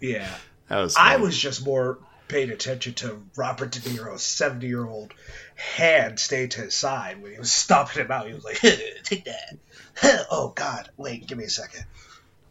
[0.00, 0.28] Yeah.
[0.68, 0.96] That was.
[0.96, 5.12] I was just more paying attention to Robert De Niro's 70 year old
[5.56, 8.26] hand staying to his side when he was stomping him out.
[8.28, 8.58] He was like,
[9.04, 9.56] take that.
[10.30, 10.88] oh, God.
[10.96, 11.84] Wait, give me a second.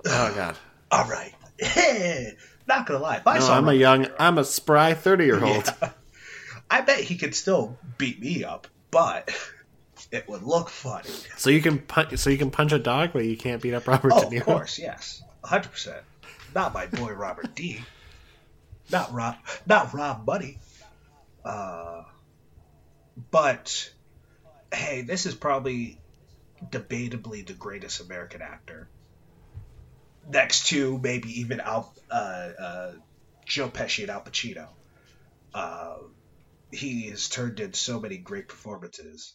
[0.06, 0.58] Oh, God.
[0.92, 1.34] All right.
[2.68, 3.18] Not going to lie.
[3.18, 5.74] If I No, saw I'm a Robert- young, I'm a spry 30 year old.
[5.82, 5.92] Yeah.
[6.70, 9.32] I bet he could still beat me up, but
[10.12, 11.10] it would look funny.
[11.38, 13.88] So you can punch, so you can punch a dog, but you can't beat up
[13.88, 14.40] Robert Oh, De Niro.
[14.42, 15.24] of course, yes.
[15.44, 16.00] 100%.
[16.56, 17.80] Not my boy Robert D.
[18.92, 19.36] Not Rob,
[19.66, 20.58] not Rob Buddy.
[21.46, 22.04] Uh,
[23.32, 23.92] but
[24.74, 26.00] hey, this is probably
[26.70, 28.88] debatably the greatest American actor.
[30.28, 32.92] Next to maybe even Al, uh, uh,
[33.46, 34.68] Joe Pesci and Al Pacino.
[35.54, 35.98] Uh,
[36.72, 39.34] he has turned in so many great performances.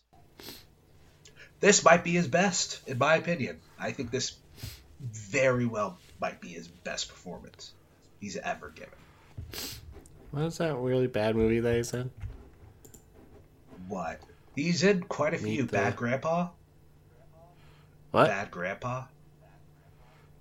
[1.60, 3.60] This might be his best, in my opinion.
[3.78, 4.36] I think this
[5.00, 7.72] very well might be his best performance
[8.20, 8.94] he's ever given.
[10.30, 12.10] What is that really bad movie that he's in?
[13.88, 14.20] What?
[14.56, 15.62] He's in quite a Meet few.
[15.64, 16.48] the- Bad Grandpa?
[18.12, 18.28] What?
[18.28, 19.04] Bad Grandpa?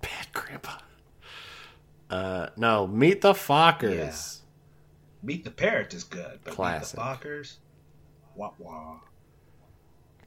[0.00, 0.78] Bad Grandpa.
[2.10, 4.38] Uh, no, Meet the Fockers.
[5.22, 6.98] Meet the Parents is good, but Classic.
[6.98, 7.56] Meet the Fockers?
[8.36, 9.00] Wah wah.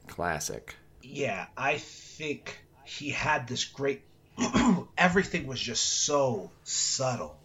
[0.06, 0.74] Classic.
[1.02, 4.02] Yeah, I think he had this great.
[4.98, 7.36] Everything was just so subtle.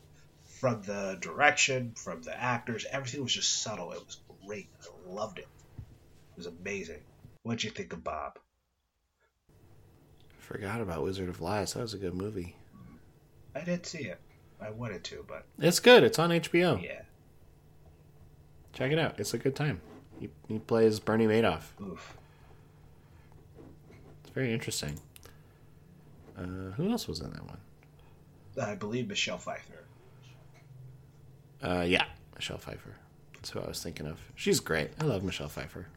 [0.60, 3.92] From the direction, from the actors, everything was just subtle.
[3.92, 4.70] It was great.
[4.82, 5.48] I loved it.
[5.78, 7.02] It was amazing.
[7.44, 8.40] What'd you think of Bob?
[10.40, 11.74] Forgot about Wizard of Lies.
[11.74, 12.56] That was a good movie.
[13.56, 14.20] I didn't see it.
[14.62, 16.04] I wanted to, but It's good.
[16.04, 16.82] It's on HBO.
[16.82, 17.02] yeah.
[18.72, 19.20] Check it out.
[19.20, 19.82] It's a good time.
[20.20, 21.64] He, he plays Bernie Madoff.
[21.82, 22.18] Oof.
[24.24, 24.98] It's very interesting.
[26.38, 27.60] Uh, who else was in that one?
[28.62, 29.84] I believe Michelle Pfeiffer.
[31.62, 32.96] Uh, yeah, Michelle Pfeiffer.
[33.36, 34.20] That's who I was thinking of.
[34.36, 34.92] She's great.
[35.00, 35.88] I love Michelle Pfeiffer.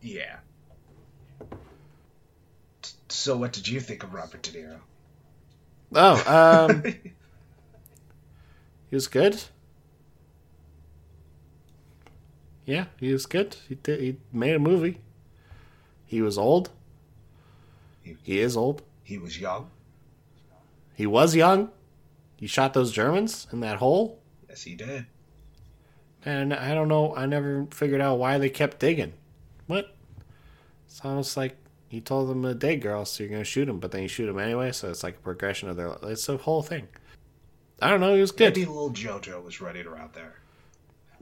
[0.00, 0.36] Yeah.
[3.08, 4.78] So, what did you think of Robert De Niro?
[5.92, 7.12] Oh, um, he
[8.94, 9.42] was good.
[12.64, 13.56] Yeah, he was good.
[13.68, 15.00] He did, he made a movie.
[16.06, 16.70] He was old.
[18.02, 18.82] He is old.
[19.10, 19.68] He was young.
[20.94, 21.70] He was young.
[22.36, 24.20] He shot those Germans in that hole.
[24.48, 25.06] Yes, he did.
[26.24, 27.16] And I don't know.
[27.16, 29.14] I never figured out why they kept digging.
[29.66, 29.96] What?
[30.86, 31.56] It's almost like
[31.88, 34.28] he told them to dig, girl, so you're gonna shoot him, but then you shoot
[34.28, 34.70] him anyway.
[34.70, 35.96] So it's like a progression of their.
[36.04, 36.86] It's a whole thing.
[37.82, 38.14] I don't know.
[38.14, 38.54] He was good.
[38.54, 40.34] Maybe little JoJo was running around there.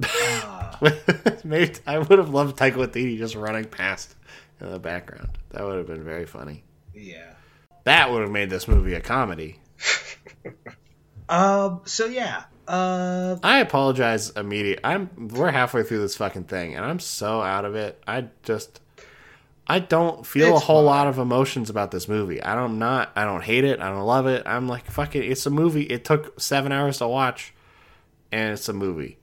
[0.05, 0.79] Ah,
[1.44, 4.14] Maybe I would have loved Taika Waititi just running past
[4.61, 5.31] in the background.
[5.51, 6.64] That would have been very funny.
[6.94, 7.33] yeah.
[7.88, 9.59] That would have made this movie a comedy.
[11.29, 11.83] Um.
[11.85, 12.44] So yeah.
[12.66, 13.37] Uh.
[13.42, 14.83] I apologize immediately.
[14.83, 18.03] I'm we're halfway through this fucking thing, and I'm so out of it.
[18.07, 18.81] I just
[19.66, 20.87] I don't feel a whole fine.
[20.87, 22.42] lot of emotions about this movie.
[22.42, 23.81] I don't not I don't hate it.
[23.81, 24.44] I don't love it.
[24.46, 25.27] I'm like fuck it.
[25.27, 25.83] It's a movie.
[25.83, 27.53] It took seven hours to watch,
[28.33, 29.18] and it's a movie.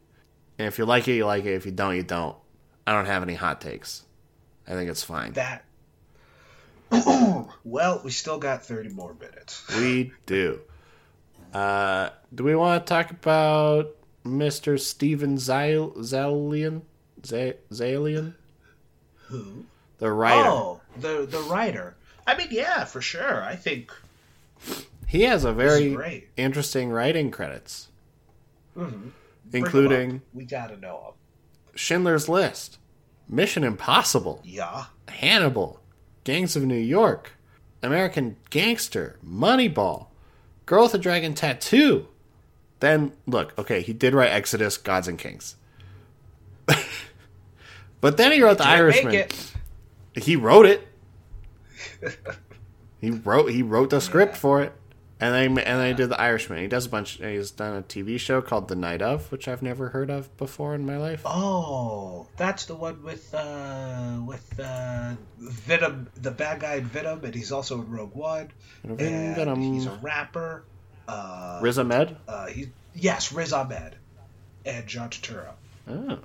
[0.60, 1.56] And if you like it, you like it.
[1.56, 2.36] If you don't, you don't.
[2.86, 4.04] I don't have any hot takes.
[4.68, 5.34] I think it's fine.
[5.34, 5.66] That.
[7.64, 9.64] well, we still got thirty more minutes.
[9.78, 10.60] We do.
[11.54, 13.96] Uh, do we want to talk about
[14.26, 14.80] Mr.
[14.80, 16.82] Steven Zaillian?
[17.22, 18.34] Zaillian?
[19.28, 19.66] Who?
[19.98, 20.48] The writer.
[20.50, 21.96] Oh, the the writer.
[22.28, 23.42] I mean, yeah, for sure.
[23.44, 23.92] I think
[25.08, 26.30] He has a very great.
[26.38, 27.88] interesting writing credits,
[28.76, 29.12] Mhm.
[29.54, 31.14] Including we gotta know him.
[31.76, 32.78] Schindler's List,
[33.30, 34.86] Mission Impossible, Yeah.
[35.08, 35.80] Hannibal,
[36.26, 37.32] Gangs of New York,
[37.82, 40.08] American Gangster, Moneyball,
[40.66, 42.08] Girl with a Dragon Tattoo.
[42.82, 45.56] Then, look, okay, he did write Exodus, Gods and Kings.
[48.02, 49.28] but then he wrote The Can't Irishman.
[50.16, 50.88] He wrote it.
[53.02, 54.40] he wrote he wrote the script Yeah.
[54.40, 54.74] for it.
[55.20, 56.60] And they and they did The Irishman.
[56.60, 59.62] He does a bunch he's done a TV show called The Night of, which I've
[59.62, 61.22] never heard of before in my life.
[61.26, 67.34] Oh, that's the one with uh with uh Venom, the bad guy in Venom, and
[67.34, 68.52] he's also in Rogue One.
[68.84, 69.62] And Venom.
[69.62, 70.64] he's a rapper.
[71.08, 72.18] Uh, Riz Ahmed?
[72.28, 73.96] uh, he's yes, Riz Ahmed,
[74.66, 75.52] and John Turturro.
[75.88, 76.20] Oh.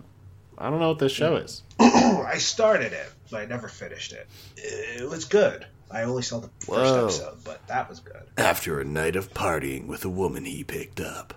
[0.59, 1.62] I don't know what this show is.
[1.81, 4.26] I started it, but I never finished it.
[4.59, 5.66] It was good.
[5.90, 7.05] I only saw the first Whoa.
[7.05, 8.22] episode, but that was good.
[8.37, 11.35] After a night of partying with a woman he picked up,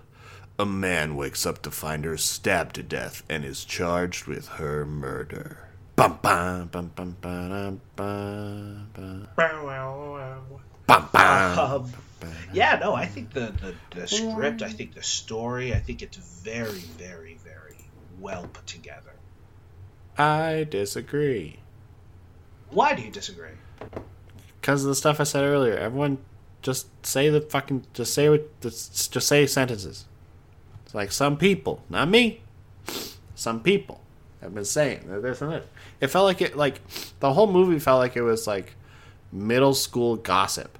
[0.58, 4.86] a man wakes up to find her stabbed to death and is charged with her
[4.86, 5.58] murder.
[5.96, 9.28] Bum bum bum bum bum bum bum.
[10.86, 11.58] Bum bum.
[11.58, 11.92] Um,
[12.52, 16.16] yeah, no, I think the, the, the script, I think the story, I think it's
[16.16, 17.76] very, very, very
[18.20, 19.12] well put together.
[20.16, 21.58] I disagree.
[22.70, 23.50] Why do you disagree?
[24.64, 25.76] Because of the stuff I said earlier.
[25.76, 26.16] Everyone
[26.62, 30.06] just say the fucking just say what just, just say sentences.
[30.86, 32.40] It's like some people, not me.
[33.34, 34.00] Some people
[34.40, 35.66] have been saying that this and this.
[36.00, 36.80] It felt like it like
[37.20, 38.74] the whole movie felt like it was like
[39.30, 40.78] middle school gossip.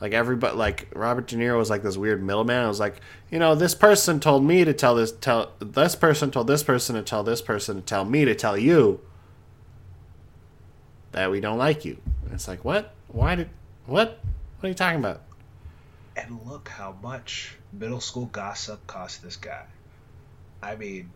[0.00, 2.66] Like everybody like Robert De Niro was like this weird middleman.
[2.66, 3.00] It was like,
[3.32, 6.94] you know, this person told me to tell this tell this person told this person
[6.94, 9.00] to tell this person to tell me to tell you
[11.10, 11.98] that we don't like you.
[12.24, 12.94] And it's like, what?
[13.08, 13.50] Why did
[13.86, 14.18] what?
[14.60, 15.22] What are you talking about?
[16.16, 19.64] And look how much middle school gossip cost this guy.
[20.62, 21.10] I mean,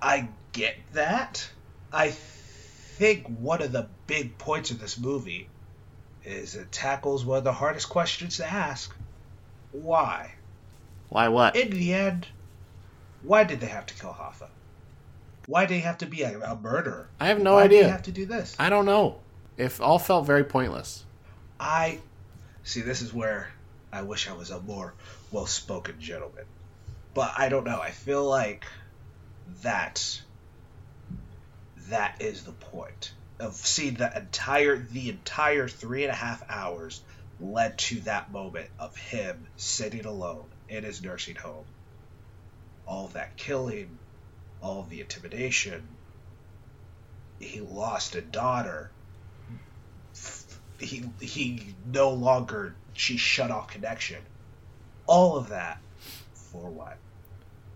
[0.00, 1.48] I get that.
[1.92, 5.48] I think one of the big points of this movie
[6.24, 8.94] is it tackles one of the hardest questions to ask.
[9.72, 10.32] Why?
[11.08, 11.56] Why what?
[11.56, 12.28] In the end,
[13.22, 14.48] why did they have to kill Hoffa?
[15.46, 17.08] Why did he have to be a, a murderer?
[17.18, 17.78] I have no why idea.
[17.80, 18.54] Did he have to do this?
[18.58, 19.18] I don't know.
[19.56, 21.04] It all felt very pointless.
[21.60, 22.00] I
[22.64, 22.80] see.
[22.80, 23.50] This is where
[23.92, 24.94] I wish I was a more
[25.30, 26.46] well-spoken gentleman,
[27.12, 27.80] but I don't know.
[27.80, 28.64] I feel like
[29.62, 30.20] that
[31.90, 37.02] that is the point of seeing the entire the entire three and a half hours
[37.40, 41.64] led to that moment of him sitting alone in his nursing home.
[42.86, 43.98] All that killing,
[44.62, 45.86] all the intimidation.
[47.38, 48.90] He lost a daughter.
[50.80, 54.22] He he no longer she shut off connection.
[55.06, 55.78] All of that
[56.32, 56.96] for what?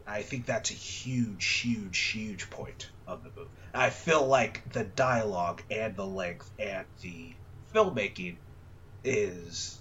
[0.07, 3.51] I think that's a huge, huge, huge point of the movie.
[3.73, 7.33] I feel like the dialogue and the length and the
[7.75, 8.37] filmmaking
[9.03, 9.79] is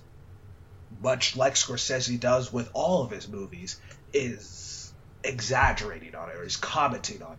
[1.01, 3.79] much like Scorsese does with all of his movies,
[4.13, 7.37] is exaggerating on it or is commenting on it.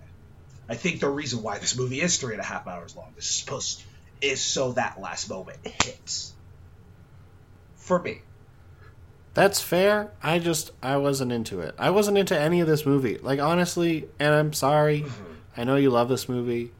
[0.68, 3.26] I think the reason why this movie is three and a half hours long is
[3.26, 3.82] supposed
[4.20, 6.32] is so that last moment hits.
[7.76, 8.22] For me.
[9.34, 10.12] That's fair.
[10.22, 11.74] I just I wasn't into it.
[11.78, 13.18] I wasn't into any of this movie.
[13.18, 15.02] Like honestly, and I'm sorry.
[15.02, 15.32] Mm-hmm.
[15.56, 16.72] I know you love this movie.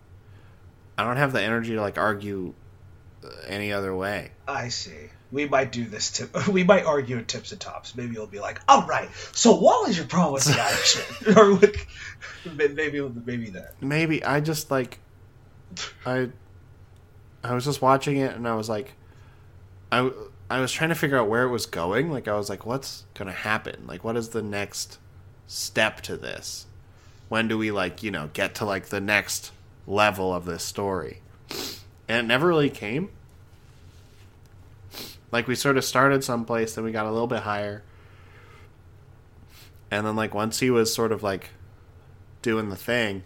[0.97, 2.55] I don't have the energy to like argue
[3.25, 4.31] uh, any other way.
[4.47, 5.11] I see.
[5.33, 6.49] We might do this tip.
[6.49, 7.97] We might argue in tips and tops.
[7.97, 11.55] Maybe you'll be like, "All right, so what was your problem with the Irishman?" or
[11.55, 13.75] with, maybe maybe that.
[13.81, 15.01] Maybe I just like
[16.07, 16.31] I
[17.45, 18.95] I was just watching it and I was like
[19.93, 20.11] I
[20.51, 22.11] I was trying to figure out where it was going.
[22.11, 23.87] Like I was like, what's gonna happen?
[23.87, 24.99] Like what is the next
[25.47, 26.67] step to this?
[27.29, 29.53] When do we like, you know, get to like the next
[29.87, 31.21] level of this story?
[32.09, 33.11] And it never really came.
[35.31, 37.83] Like we sort of started someplace, then we got a little bit higher.
[39.91, 41.51] And then like once he was sort of like
[42.43, 43.23] doing the thing,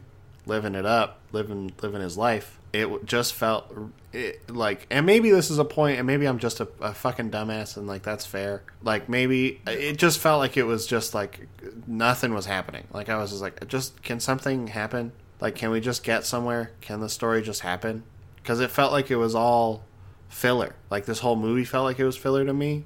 [0.47, 3.73] living it up, living living his life, it just felt
[4.13, 7.31] it, like and maybe this is a point and maybe i'm just a, a, fucking
[7.31, 8.63] dumbass and like that's fair.
[8.83, 11.49] Like maybe uh, it just felt like it was just like
[11.87, 12.87] nothing was happening.
[12.93, 15.13] Like i was just like uh, just can something happen?
[15.41, 16.73] Like can we just get somewhere?
[16.81, 18.03] Can the story just happen?
[18.37, 19.85] Because it felt like it was all
[20.29, 20.75] filler.
[20.91, 22.85] Like this whole movie felt like it was filler to me.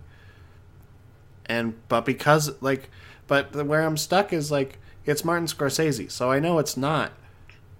[1.46, 2.88] And but because like
[3.26, 7.12] but where i'm stuck is like it's martin scorsese so i know it's not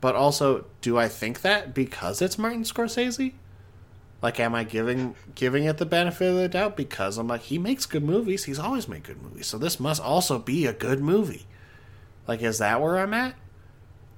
[0.02, 3.34] but also, do I think that because it's Martin Scorsese?
[4.20, 7.56] Like, am I giving giving it the benefit of the doubt because I'm like he
[7.56, 8.44] makes good movies?
[8.44, 11.46] He's always made good movies, so this must also be a good movie.
[12.26, 13.36] Like, is that where I'm at?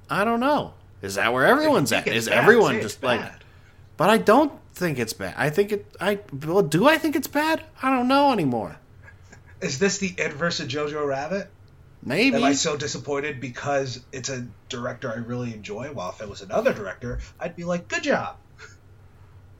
[0.08, 0.72] I don't know.
[1.02, 2.08] Is that where everyone's at?
[2.08, 3.20] Is bad, everyone just like?
[3.98, 5.34] But I don't think it's bad.
[5.36, 5.94] I think it.
[6.00, 7.62] I well, do I think it's bad?
[7.82, 8.78] I don't know anymore.
[9.60, 11.50] Is this the inverse of Jojo Rabbit?
[12.04, 12.36] Maybe.
[12.36, 15.88] Am I so disappointed because it's a director I really enjoy?
[15.88, 18.36] While if it was another director, I'd be like, "Good job."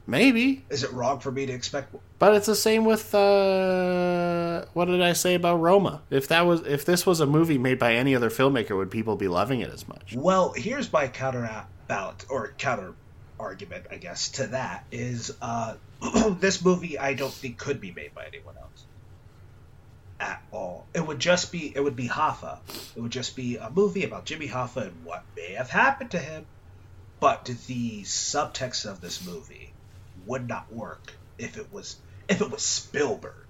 [0.07, 0.63] Maybe.
[0.69, 1.95] Is it wrong for me to expect?
[2.19, 6.03] But it's the same with uh, what did I say about Roma?
[6.11, 9.15] If that was if this was a movie made by any other filmmaker, would people
[9.15, 10.13] be loving it as much?
[10.15, 12.93] Well, here's my counter ballot or counter
[13.39, 15.75] argument, I guess, to that is uh,
[16.39, 18.84] this movie I don't think could be made by anyone else
[20.25, 20.87] at all.
[20.93, 22.57] It would just be it would be Hoffa.
[22.95, 26.19] It would just be a movie about Jimmy Hoffa and what may have happened to
[26.19, 26.45] him.
[27.19, 29.71] But the subtext of this movie
[30.25, 31.97] would not work if it was
[32.27, 33.45] if it was Spielberg,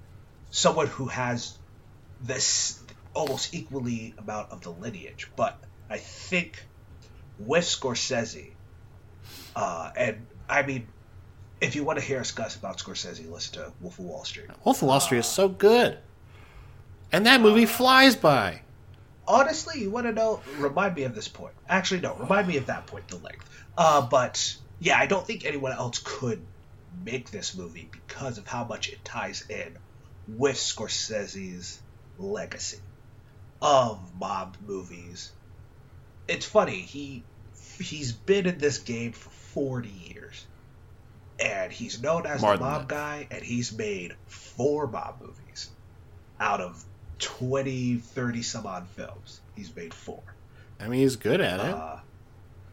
[0.52, 1.58] someone who has
[2.22, 5.30] this almost equally amount of the lineage.
[5.36, 5.58] But
[5.90, 6.62] I think
[7.40, 8.52] with Scorsese,
[9.56, 10.88] uh, and I mean,
[11.62, 14.50] if you want to hear us discuss about Scorsese, listen to Wolf of Wall Street.
[14.66, 15.98] Wolf of Wall Street is so good,
[17.16, 18.60] and that movie flies by.
[19.26, 20.42] Honestly, you want to know?
[20.58, 21.54] Remind me of this point.
[21.70, 22.14] Actually, no.
[22.16, 23.08] Remind me of that point.
[23.08, 23.50] The length.
[23.78, 26.42] Uh, but yeah, I don't think anyone else could
[27.06, 29.78] make this movie because of how much it ties in
[30.28, 31.82] with Scorsese's
[32.20, 32.80] legacy
[33.62, 35.32] of mob movies.
[36.28, 37.24] It's funny he
[37.80, 40.46] he's been in this game for forty years,
[41.40, 45.70] and he's known as More the mob guy, and he's made four mob movies
[46.40, 46.84] out of
[47.20, 49.40] 20, 30 some odd films.
[49.56, 50.22] He's made four.
[50.80, 51.74] I mean, he's good at it.
[51.74, 51.98] Uh,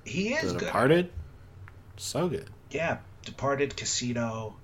[0.05, 0.67] he is the good.
[0.67, 1.11] Departed,
[1.97, 2.49] so good.
[2.71, 4.57] Yeah, Departed, Casino,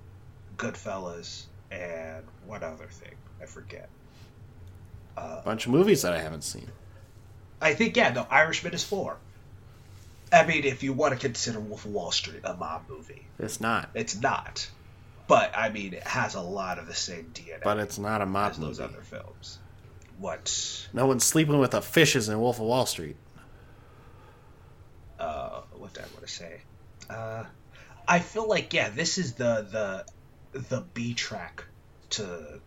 [0.57, 3.87] Goodfellas, and one other thing I forget.
[5.15, 6.69] A bunch of movies that I haven't seen.
[7.61, 9.17] I think yeah, no, Irishman is four.
[10.31, 13.59] I mean, if you want to consider Wolf of Wall Street a mob movie, It's
[13.59, 13.89] not.
[13.93, 14.69] it's not.
[15.27, 18.25] But I mean, it has a lot of the same DNA But it's not a
[18.25, 18.93] mob as those movie.
[18.93, 19.59] other films.
[20.19, 20.87] What?
[20.93, 23.15] No one's sleeping with the fishes in Wolf of Wall Street.
[25.17, 26.61] Uh, what did I want to say?
[27.09, 27.45] Uh,
[28.07, 30.05] I feel like yeah, this is the
[30.51, 31.63] the the B track
[32.11, 32.59] to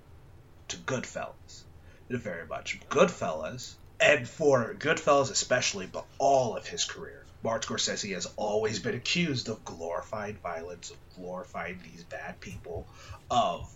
[0.68, 1.62] to Goodfellas,
[2.08, 7.24] very much Goodfellas, and for Goodfellas especially, but all of his career.
[7.42, 12.86] Martin Scorsese has always been accused of glorifying violence, of glorifying these bad people,
[13.30, 13.70] of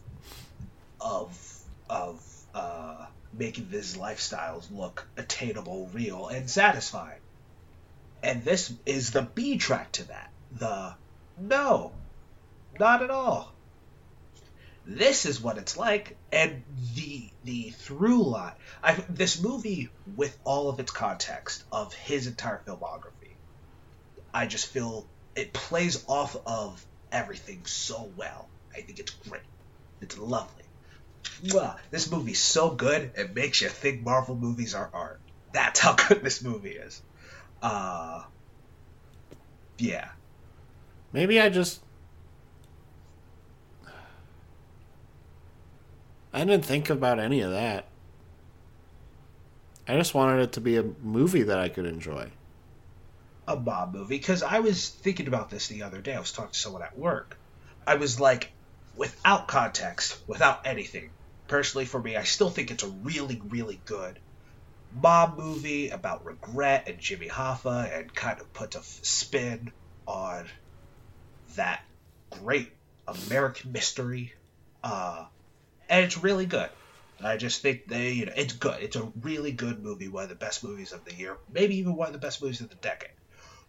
[1.00, 1.58] of
[1.90, 2.24] of
[2.54, 7.20] uh, making these lifestyles look attainable, real, and satisfying.
[8.22, 10.30] And this is the B track to that.
[10.52, 10.94] The
[11.38, 11.92] no,
[12.78, 13.52] not at all.
[14.84, 16.62] This is what it's like, and
[16.94, 18.52] the the through line.
[18.82, 23.34] I this movie with all of its context of his entire filmography.
[24.32, 28.48] I just feel it plays off of everything so well.
[28.72, 29.42] I think it's great.
[30.00, 30.65] It's lovely.
[31.44, 31.76] Mwah.
[31.90, 35.20] This movie's so good it makes you think Marvel movies are art.
[35.52, 37.02] That's how good this movie is.
[37.62, 38.22] Uh
[39.78, 40.08] yeah.
[41.12, 41.80] Maybe I just.
[46.32, 47.86] I didn't think about any of that.
[49.88, 52.30] I just wanted it to be a movie that I could enjoy.
[53.48, 56.14] a mob movie because I was thinking about this the other day.
[56.14, 57.38] I was talking to someone at work.
[57.86, 58.52] I was like,
[58.96, 61.10] without context, without anything,
[61.48, 64.18] personally for me, I still think it's a really, really good
[65.02, 69.72] mob movie about regret and Jimmy Hoffa and kind of puts a spin
[70.06, 70.46] on
[71.56, 71.82] that
[72.30, 72.72] great
[73.06, 74.32] American mystery.
[74.82, 75.26] Uh,
[75.88, 76.70] and it's really good.
[77.22, 78.82] I just think they, you know, it's good.
[78.82, 81.96] It's a really good movie, one of the best movies of the year, maybe even
[81.96, 83.10] one of the best movies of the decade.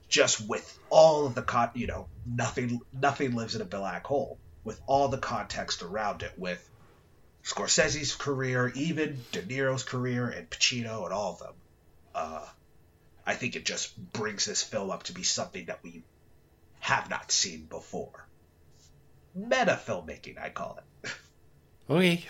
[0.10, 4.38] Just with all of the con, you know, nothing, nothing lives in a black hole.
[4.64, 6.70] With all the context around it, with
[7.48, 11.54] Scorsese's career, even De Niro's career, and Pacino, and all of them,
[12.14, 12.46] uh,
[13.26, 16.04] I think it just brings this film up to be something that we
[16.80, 18.28] have not seen before.
[19.34, 21.12] Meta filmmaking, I call it.
[21.90, 22.26] Okay.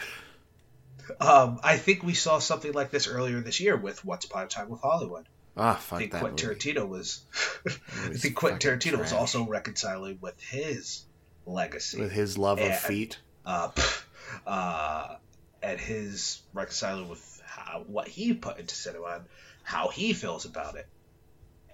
[1.19, 4.47] Um, I think we saw something like this earlier this year with Once Upon a
[4.47, 5.25] Time with Hollywood.
[5.55, 6.59] Ah, I fuck think that Quentin movie.
[6.59, 7.21] Tarantino was.
[7.65, 11.05] I think Quentin Tarantino was also reconciling with his
[11.47, 13.17] legacy, With his love of feet.
[13.45, 13.71] uh,
[14.45, 15.15] uh,
[15.61, 19.25] and his reconciling with how, what he put into cinema and
[19.63, 20.87] how he feels about it.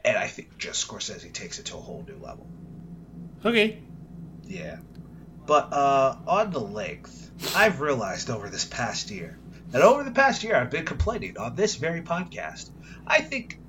[0.06, 2.48] And I think just Scorsese takes it to a whole new level.
[3.46, 3.82] Okay.
[4.44, 4.78] Yeah.
[5.46, 9.38] But uh, on the length, I've realized over this past year,
[9.74, 12.70] and over the past year, I've been complaining on this very podcast.
[13.06, 13.60] I think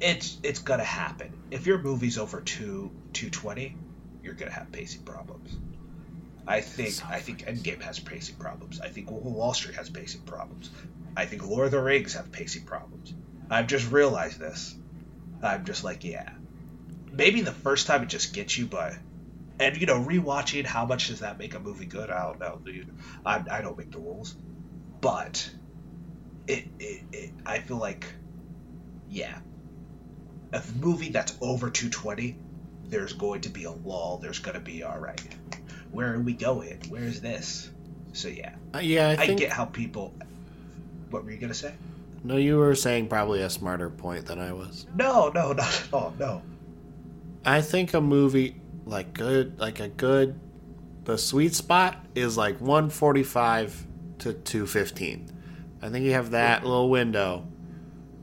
[0.00, 1.32] it's it's gonna happen.
[1.50, 3.76] If your movie's over two two twenty,
[4.22, 5.56] you're gonna have pacing problems.
[6.46, 8.80] I think I think Endgame has pacing problems.
[8.80, 10.70] I think Wall Street has pacing problems.
[11.16, 13.14] I think Lord of the Rings have pacing problems.
[13.50, 14.74] I've just realized this.
[15.42, 16.30] I'm just like, yeah.
[17.12, 18.94] Maybe the first time it just gets you, but
[19.60, 22.10] and you know, rewatching how much does that make a movie good?
[22.10, 22.92] I don't know, dude.
[23.24, 24.34] I, I don't make the rules,
[25.00, 25.48] but
[26.46, 28.06] it, it, it I feel like,
[29.08, 29.38] yeah,
[30.52, 32.36] a movie that's over 220,
[32.86, 34.18] there's going to be a lull.
[34.18, 35.22] There's going to be all right.
[35.92, 36.80] Where are we going?
[36.88, 37.70] Where is this?
[38.12, 39.38] So yeah, Uh, yeah, I I, think.
[39.40, 40.12] get how people.
[41.10, 41.72] What were you gonna say?
[42.24, 44.86] No, you were saying probably a smarter point than I was.
[44.96, 46.14] No, no, not at all.
[46.18, 46.42] No.
[47.44, 50.38] I think a movie like good, like a good,
[51.04, 53.86] the sweet spot is like 145
[54.20, 55.28] to 215.
[55.82, 57.46] I think you have that little window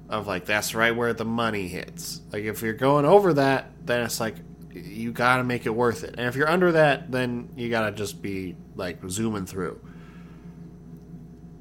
[0.07, 2.21] of like that's right where the money hits.
[2.31, 4.35] Like if you're going over that, then it's like
[4.73, 6.15] you got to make it worth it.
[6.17, 9.79] And if you're under that, then you got to just be like zooming through.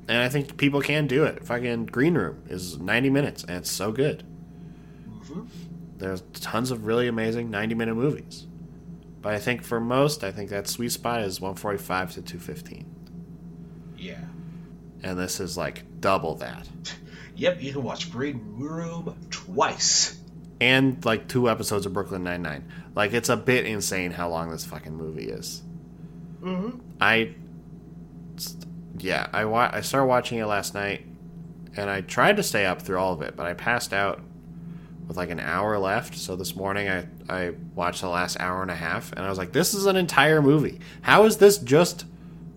[0.09, 1.45] And I think people can do it.
[1.45, 4.25] Fucking Green Room is 90 minutes and it's so good.
[5.09, 5.47] Mhm.
[5.99, 8.47] There's tons of really amazing 90 minute movies.
[9.21, 12.87] But I think for most, I think that sweet spot is 145 to 215.
[13.99, 14.21] Yeah.
[15.03, 16.69] And this is like double that.
[17.37, 20.19] Yep, you can watch Green Room twice.
[20.61, 22.69] And like two episodes of Brooklyn Nine-Nine.
[22.95, 25.63] Like it's a bit insane how long this fucking movie is.
[26.41, 26.79] Mm-hmm.
[27.01, 27.35] I
[28.99, 31.07] yeah, I wa- I started watching it last night
[31.77, 34.21] and I tried to stay up through all of it, but I passed out
[35.07, 36.17] with like an hour left.
[36.17, 39.39] So this morning I I watched the last hour and a half and I was
[39.39, 40.81] like this is an entire movie.
[41.03, 42.05] How is this just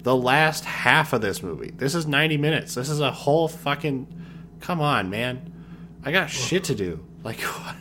[0.02, 1.72] the last half of this movie?
[1.76, 2.74] This is 90 minutes.
[2.74, 4.08] This is a whole fucking
[4.62, 5.52] Come on, man.
[6.04, 7.06] I got shit to do.
[7.24, 7.76] Like what?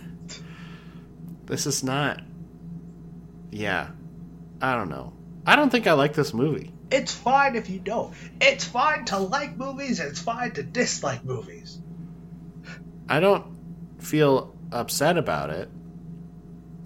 [1.51, 2.23] This is not.
[3.51, 3.89] Yeah.
[4.63, 5.13] I don't know.
[5.45, 6.73] I don't think I like this movie.
[6.93, 8.15] It's fine if you don't.
[8.41, 11.81] It's fine to like movies, and it's fine to dislike movies.
[13.09, 13.47] I don't
[13.99, 15.69] feel upset about it.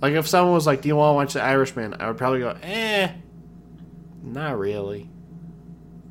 [0.00, 2.40] Like if someone was like, "Do you want to watch The Irishman?" I would probably
[2.40, 3.12] go, "Eh,
[4.22, 5.10] not really."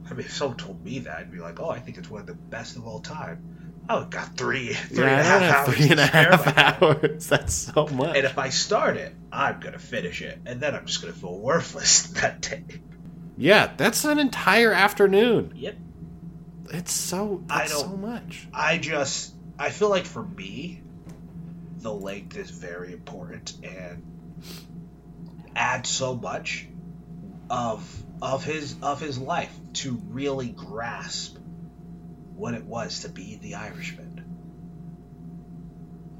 [0.05, 2.21] I mean, if someone told me that, I'd be like, "Oh, I think it's one
[2.21, 3.52] of the best of all time."
[3.89, 7.27] Oh, got three, three yeah, and a half hours three and a half hours.
[7.29, 8.15] That's so much.
[8.15, 11.37] And if I start it, I'm gonna finish it, and then I'm just gonna feel
[11.37, 12.63] worthless that day.
[13.37, 15.53] Yeah, that's an entire afternoon.
[15.55, 15.75] Yep.
[16.69, 18.47] It's so I don't- so much.
[18.53, 20.81] I just, I feel like for me,
[21.79, 24.03] the length is very important and
[25.55, 26.67] adds so much
[27.49, 31.37] of of his of his life to really grasp
[32.35, 34.25] what it was to be the Irishman.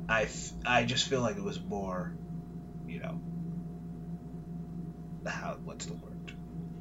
[0.09, 2.13] I, f- I just feel like it was more,
[2.87, 3.19] you know,
[5.25, 6.33] how what's the word?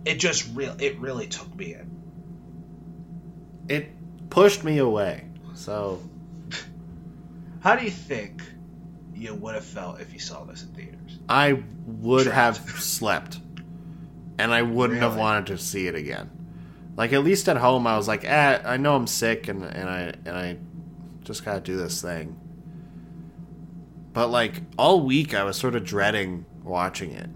[0.04, 1.90] It just real it really took me in.
[3.68, 3.90] It
[4.30, 5.28] pushed me away.
[5.54, 6.00] So
[7.60, 8.42] How do you think
[9.14, 11.18] you would have felt if you saw this in theaters?
[11.28, 12.58] I would Trapped.
[12.58, 13.38] have slept,
[14.38, 16.28] and I wouldn't have wanted to see it again.
[16.96, 19.88] Like at least at home, I was like, eh, I know I'm sick, and and
[19.88, 20.56] I and I
[21.24, 22.38] just gotta do this thing.
[24.12, 27.30] But like all week, I was sort of dreading watching it.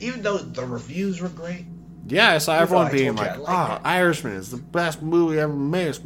[0.00, 1.66] Even though the reviews were great,
[2.08, 5.38] Yeah, I saw everyone I being like, I "Oh, it." Irishman is the best movie
[5.38, 5.98] ever made."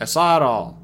[0.00, 0.78] I saw it all,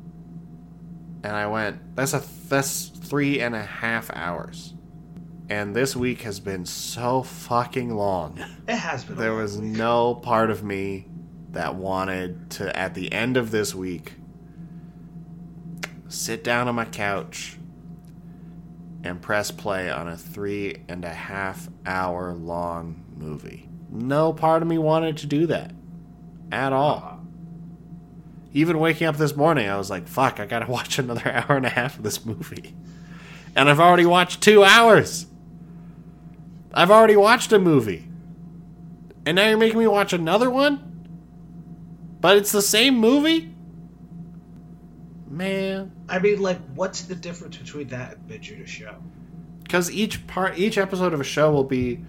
[1.25, 4.75] and I went, "That's a that's three and a half hours."
[5.49, 8.39] And this week has been so fucking long.
[8.69, 9.17] it has been.
[9.17, 9.71] There was week.
[9.77, 11.07] no part of me
[11.51, 14.13] that wanted to, at the end of this week,
[16.09, 17.57] sit down on my couch
[19.05, 23.69] and press play on a three and a half hour long movie.
[23.91, 25.73] No part of me wanted to do that
[26.53, 27.03] at all.
[27.03, 27.17] Uh,
[28.53, 31.65] Even waking up this morning, I was like, fuck, I gotta watch another hour and
[31.65, 32.75] a half of this movie.
[33.57, 35.27] And I've already watched two hours.
[36.79, 38.09] I've already watched a movie.
[39.27, 40.85] And now you're making me watch another one?
[42.21, 43.55] But it's the same movie?
[45.29, 45.93] Man.
[46.09, 48.97] I mean, like, what's the difference between that and Bid You Show?
[49.69, 52.01] because each part each episode of a show will be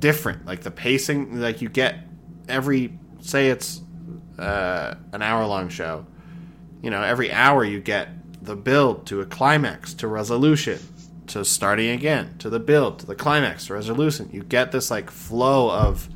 [0.00, 1.98] different like the pacing like you get
[2.46, 3.80] every say it's
[4.38, 6.04] uh, an hour long show
[6.82, 8.10] you know every hour you get
[8.44, 10.78] the build to a climax to resolution
[11.26, 15.10] to starting again to the build to the climax to resolution you get this like
[15.10, 16.08] flow of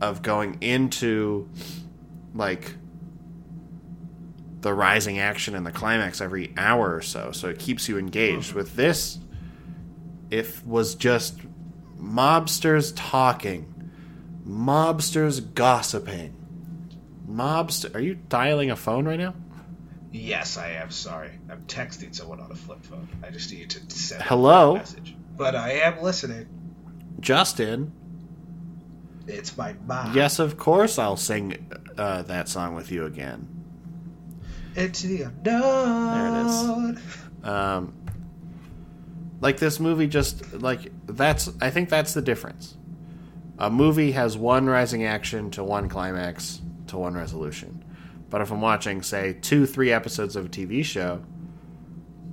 [0.00, 1.48] of going into
[2.34, 2.74] like
[4.60, 8.48] the rising action and the climax every hour or so so it keeps you engaged
[8.48, 8.58] mm-hmm.
[8.58, 9.18] with this
[10.30, 11.38] it was just
[12.00, 13.90] mobsters talking,
[14.46, 16.34] mobsters gossiping,
[17.28, 17.94] mobster.
[17.94, 19.34] Are you dialing a phone right now?
[20.12, 20.90] Yes, I am.
[20.90, 23.08] Sorry, I'm texting someone on a flip phone.
[23.22, 24.76] I just need to send Hello?
[24.76, 25.14] a message.
[25.36, 26.48] But I am listening.
[27.20, 27.92] Justin.
[29.26, 30.14] It's my mom.
[30.14, 33.48] Yes, of course I'll sing uh, that song with you again.
[34.76, 36.94] It's the unknown.
[36.94, 37.48] There it is.
[37.48, 37.94] Um,
[39.40, 41.50] like this movie, just like that's.
[41.60, 42.76] I think that's the difference.
[43.58, 47.82] A movie has one rising action to one climax to one resolution.
[48.28, 51.22] But if I'm watching, say, two, three episodes of a TV show,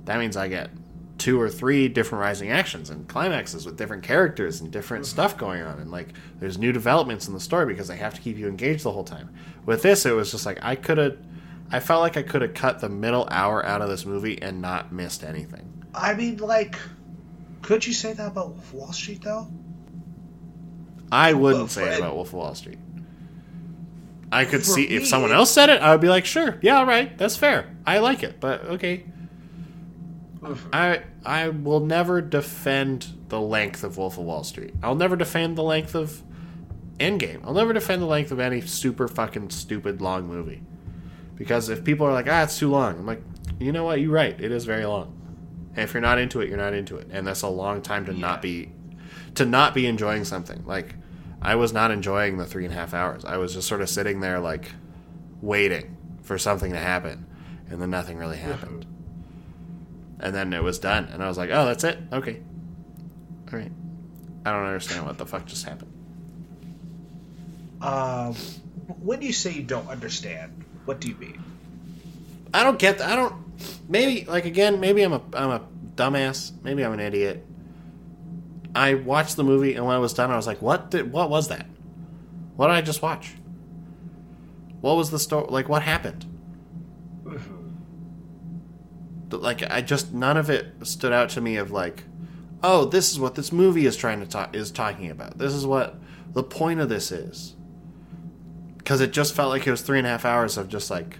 [0.04, 0.70] that means I get
[1.18, 5.62] two or three different rising actions and climaxes with different characters and different stuff going
[5.62, 5.78] on.
[5.78, 6.08] And like,
[6.40, 9.04] there's new developments in the story because they have to keep you engaged the whole
[9.04, 9.32] time.
[9.64, 11.16] With this, it was just like, I could have,
[11.70, 14.60] I felt like I could have cut the middle hour out of this movie and
[14.60, 15.84] not missed anything.
[15.94, 16.76] I mean, like,
[17.62, 19.48] could you say that about Wolf of Wall Street, though?
[21.10, 22.78] I wouldn't say it about Wolf of Wall Street.
[24.34, 26.86] I could see if someone else said it, I would be like, sure, yeah, all
[26.86, 27.76] right, that's fair.
[27.86, 29.04] I like it, but okay.
[30.72, 34.74] I I will never defend the length of Wolf of Wall Street.
[34.82, 36.22] I'll never defend the length of
[36.98, 37.44] Endgame.
[37.44, 40.62] I'll never defend the length of any super fucking stupid long movie.
[41.36, 43.22] Because if people are like, ah, it's too long, I'm like,
[43.58, 44.00] you know what?
[44.00, 44.38] You're right.
[44.40, 45.12] It is very long.
[45.70, 48.04] And if you're not into it, you're not into it, and that's a long time
[48.06, 48.72] to not be
[49.36, 50.64] to not be enjoying something.
[50.66, 50.96] Like
[51.44, 53.24] I was not enjoying the three and a half hours.
[53.24, 54.70] I was just sort of sitting there like
[55.42, 57.26] waiting for something to happen,
[57.68, 58.86] and then nothing really happened.
[60.20, 61.98] And then it was done, and I was like, "Oh, that's it.
[62.12, 62.40] Okay,
[63.52, 63.72] all right."
[64.46, 65.92] I don't understand what the fuck just happened.
[67.80, 68.34] Um,
[69.02, 71.42] when you say you don't understand, what do you mean?
[72.54, 73.02] I don't get.
[73.02, 73.34] I don't.
[73.88, 75.60] maybe like again, maybe I'm a I'm a
[75.94, 76.52] dumbass.
[76.62, 77.44] Maybe I'm an idiot.
[78.74, 81.30] I watched the movie and when I was done, I was like, "What did what
[81.30, 81.66] was that?
[82.56, 83.34] What did I just watch?
[84.80, 85.46] What was the story?
[85.48, 86.26] Like, what happened?"
[89.30, 92.04] Like, I just none of it stood out to me of like,
[92.62, 95.38] "Oh, this is what this movie is trying to talk is talking about.
[95.38, 95.96] This is what
[96.32, 97.54] the point of this is."
[98.78, 101.18] Because it just felt like it was three and a half hours of just like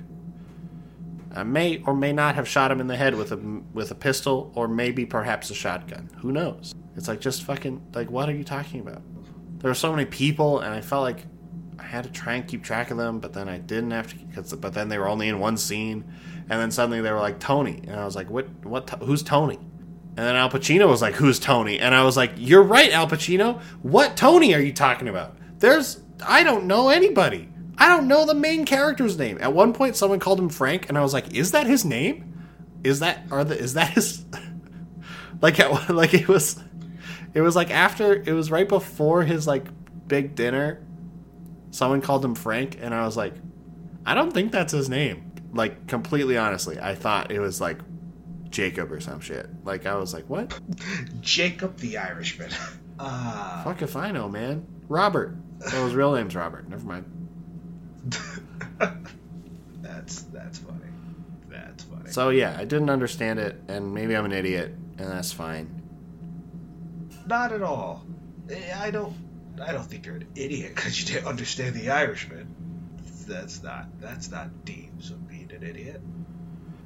[1.34, 3.36] I may or may not have shot him in the head with a
[3.72, 6.08] with a pistol or maybe perhaps a shotgun.
[6.20, 6.74] Who knows?
[6.96, 9.02] It's like just fucking like what are you talking about?
[9.58, 11.26] There were so many people and I felt like
[11.78, 14.16] I had to try and keep track of them, but then I didn't have to
[14.16, 16.04] because but then they were only in one scene
[16.48, 19.58] and then suddenly they were like Tony and I was like what what who's Tony?
[20.16, 21.80] And then Al Pacino was like who's Tony?
[21.80, 23.60] And I was like you're right Al Pacino.
[23.82, 25.36] What Tony are you talking about?
[25.58, 27.48] There's I don't know anybody.
[27.78, 29.38] I don't know the main character's name.
[29.40, 32.32] At one point, someone called him Frank, and I was like, "Is that his name?
[32.84, 34.24] Is that are the is that his
[35.40, 36.62] like at, like it was
[37.32, 39.66] it was like after it was right before his like
[40.06, 40.80] big dinner.
[41.70, 43.34] Someone called him Frank, and I was like,
[44.06, 45.32] I don't think that's his name.
[45.52, 47.78] Like completely honestly, I thought it was like
[48.50, 49.48] Jacob or some shit.
[49.64, 50.58] Like I was like, what?
[51.20, 52.50] Jacob the Irishman.
[52.96, 54.64] Uh, Fuck if I know, man.
[54.88, 55.36] Robert.
[55.72, 56.68] Oh, his real name's Robert.
[56.68, 57.04] Never mind.
[59.80, 60.78] that's that's funny.
[61.48, 62.10] That's funny.
[62.10, 65.82] So yeah, I didn't understand it, and maybe I'm an idiot, and that's fine.
[67.26, 68.04] Not at all.
[68.50, 69.14] Eh, I don't.
[69.62, 72.54] I don't think you're an idiot because you didn't understand the Irishman.
[73.26, 73.86] That's not.
[74.00, 76.00] That's not deems of being an idiot.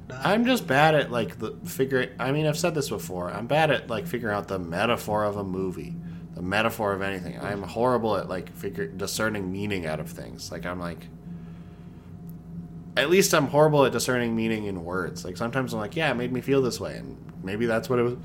[0.07, 2.09] Not I'm just bad at like the figuring.
[2.19, 3.31] I mean, I've said this before.
[3.31, 5.95] I'm bad at like figuring out the metaphor of a movie,
[6.39, 7.37] the metaphor of anything.
[7.41, 10.51] I'm horrible at like figure discerning meaning out of things.
[10.53, 11.05] Like I'm like.
[12.95, 15.23] At least I'm horrible at discerning meaning in words.
[15.25, 17.99] Like sometimes I'm like, yeah, it made me feel this way, and maybe that's what
[17.99, 18.15] it was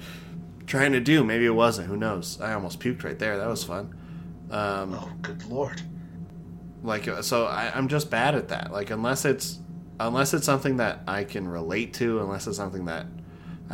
[0.66, 1.22] trying to do.
[1.24, 1.88] Maybe it wasn't.
[1.88, 2.40] Who knows?
[2.40, 3.36] I almost puked right there.
[3.36, 3.94] That was fun.
[4.50, 5.80] Um, Oh, good lord.
[6.84, 9.58] like so I, i'm just bad at that like unless it's
[9.98, 13.06] unless it's something that i can relate to unless it's something that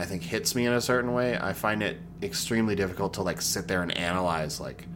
[0.01, 3.41] i think hits me in a certain way i find it extremely difficult to like
[3.41, 4.87] sit there and analyze like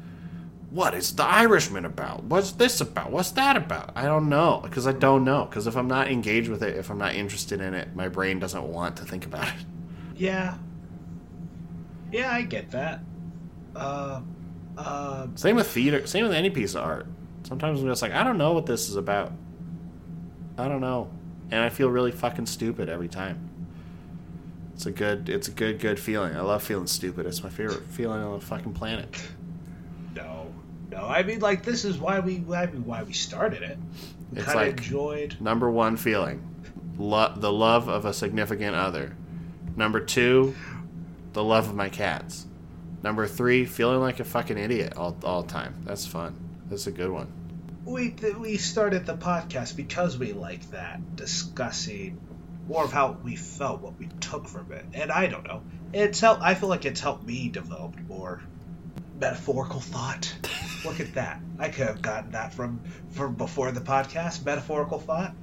[0.75, 2.25] what is the irishman about?
[2.25, 3.13] What's this about?
[3.13, 3.93] What's that about?
[3.95, 6.91] I don't know because i don't know because if i'm not engaged with it if
[6.91, 9.55] i'm not interested in it my brain doesn't want to think about it.
[10.17, 10.57] Yeah.
[12.11, 13.01] Yeah, I get that.
[13.75, 14.21] Uh,
[14.77, 17.07] uh, same with theater same with any piece of art.
[17.45, 19.31] Sometimes i'm just like i don't know what this is about.
[20.59, 21.09] I don't know.
[21.53, 23.49] And i feel really fucking stupid every time
[24.75, 26.37] it's a good it's a good good feeling.
[26.37, 27.27] I love feeling stupid.
[27.27, 29.09] It's my favorite feeling on the fucking planet.
[30.15, 30.53] No,
[30.91, 30.99] no.
[31.07, 33.79] I mean, like, this is why we why we, why we started it.
[34.33, 35.37] We It's like- enjoyed.
[35.41, 36.43] number one feeling.
[36.99, 39.17] Lo- the love of a significant other.
[39.77, 40.55] Number two
[41.33, 42.47] the love of my cats.
[43.03, 45.75] Number three feeling like a fucking idiot all, all the time.
[45.85, 46.37] That's fun.
[46.71, 47.27] That's a good one.
[47.85, 51.17] We th- we started the podcast because we like that.
[51.17, 52.19] Discussing
[52.69, 55.63] more of how we felt, what we took from it, and I don't know.
[55.93, 56.43] It's helped.
[56.43, 58.43] I feel like it's helped me develop more
[59.21, 60.35] metaphorical thought.
[60.85, 61.41] Look at that.
[61.59, 64.45] I could have gotten that from from before the podcast.
[64.45, 65.35] Metaphorical thought.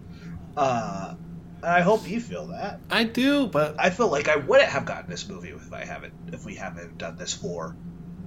[0.57, 1.15] Uh,
[1.63, 2.79] I hope you feel that.
[2.89, 6.13] i do but I feel like I wouldn't have gotten this movie if I haven't
[6.33, 7.75] if we haven't done this for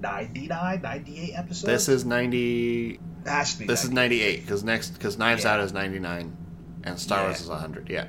[0.00, 1.62] 99, 98 episodes.
[1.62, 3.66] this is 90 It has to be.
[3.66, 4.20] This is 98.
[4.24, 5.54] 98 because next because Knives Yeah.
[5.54, 6.36] Out is 99
[6.84, 7.24] and Star Yeah.
[7.26, 7.90] Wars is 100.
[7.90, 8.06] Yeah.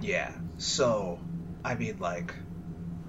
[0.00, 0.32] Yeah.
[0.58, 1.18] So,
[1.64, 2.34] I mean, like,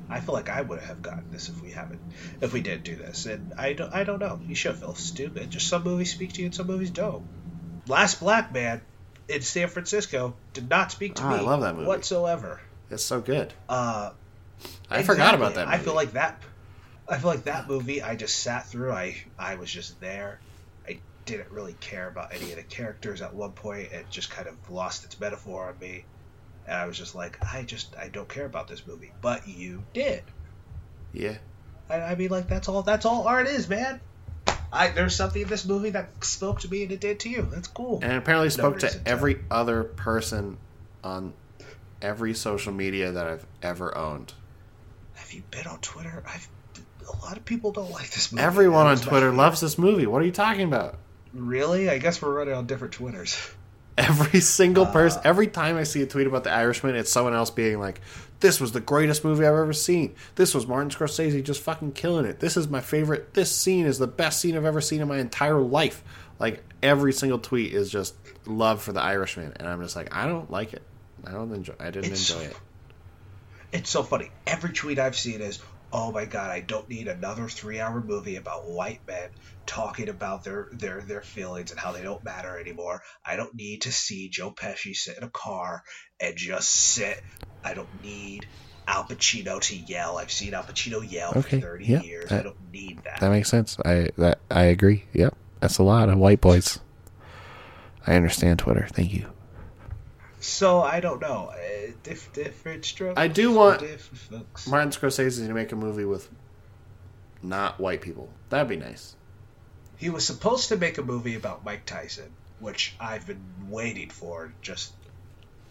[0.10, 2.02] I feel like I would have gotten this if we haven't,
[2.42, 3.26] if we didn't do this.
[3.26, 4.40] And I don't, I don't know.
[4.48, 5.50] You should feel stupid.
[5.52, 7.24] Just some movies speak to you and some movies don't.
[7.88, 8.82] Last Black Man
[9.28, 11.88] in San Francisco did not speak to Oh, me I love that movie.
[11.88, 12.60] whatsoever.
[12.90, 13.54] It's so good.
[13.68, 14.12] Uh,
[14.90, 15.68] I forgot about that.
[15.68, 15.78] Movie.
[15.78, 16.42] I feel like that.
[17.08, 18.02] I feel like that movie.
[18.04, 18.92] I just sat through.
[18.92, 20.40] I I was just there.
[20.88, 23.92] I didn't really care about any of the characters at one point.
[23.92, 26.06] It just kind of lost its metaphor on me,
[26.70, 29.11] and I was just like, I just I don't care about this movie.
[29.22, 30.24] But you did.
[31.13, 31.38] yeah.
[31.89, 32.84] I, I mean, like that's all.
[32.84, 33.99] That's all art is, man.
[34.72, 37.47] I there's something in this movie that spoke to me and it did to you.
[37.51, 37.99] That's cool.
[38.03, 39.09] And it apparently spoke to reason to.
[39.09, 40.57] every other person
[41.03, 41.34] on
[42.01, 44.34] every social media that I've ever owned.
[45.15, 46.24] Have you been on Twitter?
[46.28, 46.47] I've
[47.11, 48.43] a lot of people don't like this movie.
[48.43, 50.05] Everyone on Twitter loves this movie.
[50.05, 50.95] What are you talking about?
[51.34, 51.89] Really?
[51.89, 53.36] I guess we're running on different Twitters.
[54.00, 57.34] Every single Uh, person, every time I see a tweet about The Irishman, it's someone
[57.34, 58.00] else being like,
[58.39, 60.16] "This was the greatest movie I've ever seen.
[60.36, 62.39] This was Martin Scorsese just fucking killing it.
[62.39, 63.34] This is my favorite.
[63.34, 66.04] This scene is the best scene I've ever seen in my entire life."
[66.39, 70.26] Like every single tweet is just love for The Irishman, and I'm just like, I
[70.26, 70.82] don't like it.
[71.28, 71.74] I don't enjoy.
[71.80, 72.58] I didn't It's enjoy it.
[73.74, 74.32] It's so funny.
[74.47, 75.60] Every tweet I've seen is,
[75.92, 79.30] "Oh my god, I don't need another three-hour movie about white men
[79.66, 83.02] talking about their their their feelings and how they don't matter anymore.
[83.26, 85.84] I don't need to see Joe Pesci sit in a car
[86.20, 87.22] and just sit.
[87.64, 88.48] I don't need."
[88.88, 90.18] Al Pacino to yell.
[90.18, 92.30] I've seen Al Pacino yell Okay, for 30 yeah, years.
[92.30, 93.20] that- I don't need that.
[93.20, 93.78] That makes sense.
[93.86, 95.06] I that I agree.
[95.14, 96.80] Yep, that's a lot of white boys.
[98.08, 98.88] I understand Twitter.
[98.92, 99.32] Thank you.
[100.40, 101.52] So I don't know.
[101.54, 103.20] Uh, diff- different strokes.
[103.20, 104.68] I do want folks.
[104.68, 106.30] Martin Scorsese to make a movie with
[107.42, 108.30] not white people.
[108.50, 109.16] That'd be nice.
[109.98, 114.54] He was supposed to make a movie about Mike Tyson, which I've been waiting for
[114.62, 114.94] just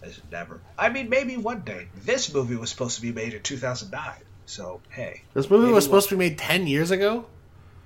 [0.02, 0.60] as never.
[0.78, 1.88] I mean, maybe one day.
[2.04, 4.12] This movie was supposed to be made in 2009.
[4.46, 5.22] So, hey.
[5.34, 7.26] This movie was supposed to be made ten years ago.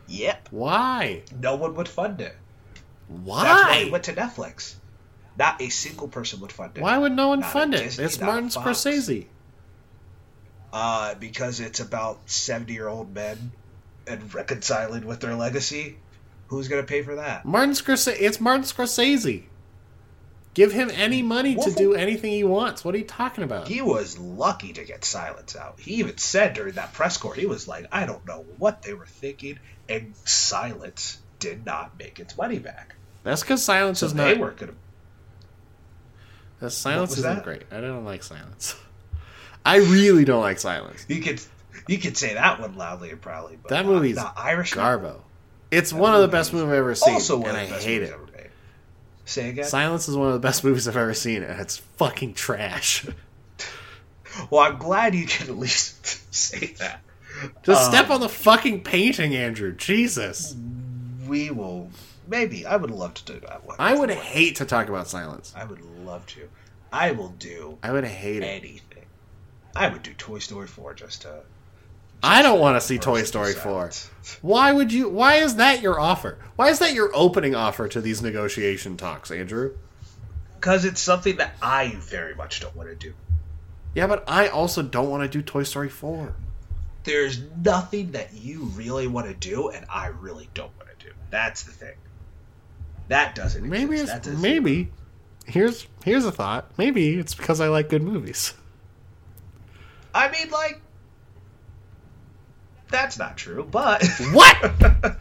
[0.08, 0.48] Yep.
[0.50, 1.22] Why?
[1.40, 2.36] No one would fund it.
[3.08, 3.44] Why?
[3.44, 3.76] That's why Why?
[3.78, 4.74] it went to Netflix.
[5.38, 6.82] Not a single person would fund it.
[6.82, 7.82] Why would no one Not fund it?
[7.84, 9.26] Disney, It's Martin Scorsese.
[10.72, 13.52] Uh, because it's about 70 year old men
[14.06, 15.96] and reconciling with their legacy.
[16.48, 17.44] Who's going to pay for that?
[17.46, 18.16] Martin Scorsese.
[18.18, 19.44] It's Martin Scorsese.
[20.54, 22.84] Give him any money to do anything he wants.
[22.84, 23.68] What are you talking about?
[23.68, 25.80] He was lucky to get silence out.
[25.80, 28.92] He even said during that press corps, he was like, I don't know what they
[28.92, 29.58] were thinking,
[29.88, 32.96] and silence did not make its money back.
[33.22, 34.40] That's because silence So is they not.
[34.40, 34.78] weren't going to.
[36.62, 37.42] The silence isn't that?
[37.44, 37.62] great.
[37.72, 38.76] I don't like silence.
[39.66, 41.04] I really don't like silence.
[41.08, 41.40] You could,
[41.88, 44.72] you could say that one loudly and proudly, but That movie's not Irish.
[44.74, 45.16] Garbo.
[45.72, 47.70] It's That one of the best movies I've ever seen, Also, one and of I
[47.72, 48.12] best hate it.
[48.12, 48.50] ever made.
[49.24, 49.64] Say again.
[49.64, 53.06] Silence is one of the best movies I've ever seen, and it's fucking trash.
[54.50, 57.00] well, I'm glad you can at least say that.
[57.64, 59.72] Just Um, step on the fucking painting, Andrew.
[59.72, 60.54] Jesus.
[61.26, 61.90] We will.
[62.32, 63.76] Maybe I would love to do that one.
[63.78, 65.52] I would hate to talk about silence.
[65.54, 66.48] I would love to.
[66.90, 68.46] I will do I would hate it.
[68.46, 69.04] anything.
[69.76, 71.42] I would do Toy Story 4 just to.
[72.22, 73.90] I don't want to see Toy Story 4.
[74.40, 75.10] Why would you?
[75.10, 76.38] Why is that your offer?
[76.56, 79.76] Why is that your opening offer to these negotiation talks, Andrew?
[80.54, 83.12] Because it's something that I very much don't want to do.
[83.94, 86.34] Yeah, but I also don't want to do Toy Story 4.
[87.04, 91.12] There's nothing that you really want to do, and I really don't want to do.
[91.28, 91.96] That's the thing.
[93.08, 94.26] That doesn't Maybe exist.
[94.28, 94.90] it's maybe.
[95.46, 96.70] Here's here's a thought.
[96.78, 98.54] Maybe it's because I like good movies.
[100.14, 100.80] I mean, like,
[102.90, 104.02] that's not true, but.
[104.32, 105.16] What?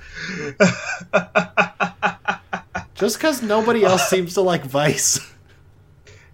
[2.95, 5.19] Just because nobody else seems to like Vice.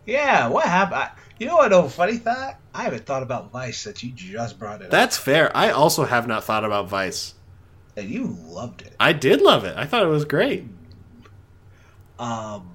[0.06, 0.96] yeah, what happened?
[1.02, 1.72] I, you know what?
[1.72, 2.60] A funny thought.
[2.74, 5.56] I haven't thought about Vice since you just brought it up, That's fair.
[5.56, 7.36] I also have not thought about Vice.
[7.96, 8.94] and you loved it.
[9.00, 9.78] I did love it.
[9.78, 10.66] I thought it was great.
[12.20, 12.72] Um,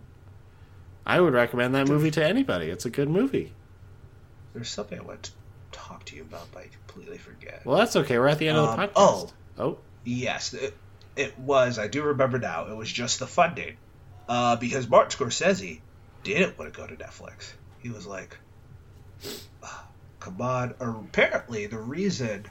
[1.06, 2.66] I would recommend that movie to anybody.
[2.70, 3.52] It's a good movie.
[4.54, 5.30] there's something I want to
[5.72, 7.62] talk to you about, but I completely forget.
[7.64, 8.18] Well, that's okay.
[8.18, 8.92] We're at the end of the Um, podcast.
[8.96, 9.30] oh.
[9.58, 10.76] oh, Yes, it,
[11.16, 11.78] it was.
[11.78, 12.66] I do remember now.
[12.66, 13.76] It was just the funding,
[14.28, 15.80] uh, because Martin Scorsese
[16.24, 17.52] didn't want to go to Netflix.
[17.80, 18.36] He was like,
[19.62, 19.86] "Ah,
[20.20, 22.46] "Come on!" Or apparently, the reason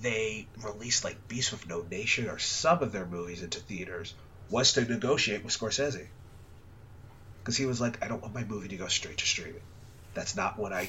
[0.00, 4.14] they released like Beast with No Nation or some of their movies into theaters
[4.52, 6.06] was to negotiate with Scorsese,
[7.42, 9.62] because he was like, "I don't want my movie to go straight to streaming."
[10.14, 10.88] That's not what I.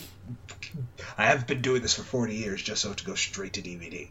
[1.17, 4.09] I have been doing this for 40 years just so to go straight to DVD.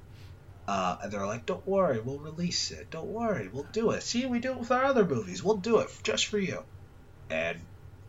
[0.66, 2.90] Uh, and they're like, "Don't worry, we'll release it.
[2.90, 4.02] Don't worry, we'll do it.
[4.02, 5.42] See, we do it with our other movies.
[5.44, 6.64] We'll do it just for you."
[7.28, 7.60] And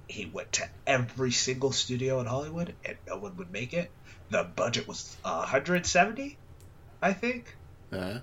[0.08, 3.92] he went to every single studio in Hollywood, and no one would make it.
[4.30, 6.38] The budget was 170,
[7.02, 7.56] I think,
[7.92, 8.20] uh,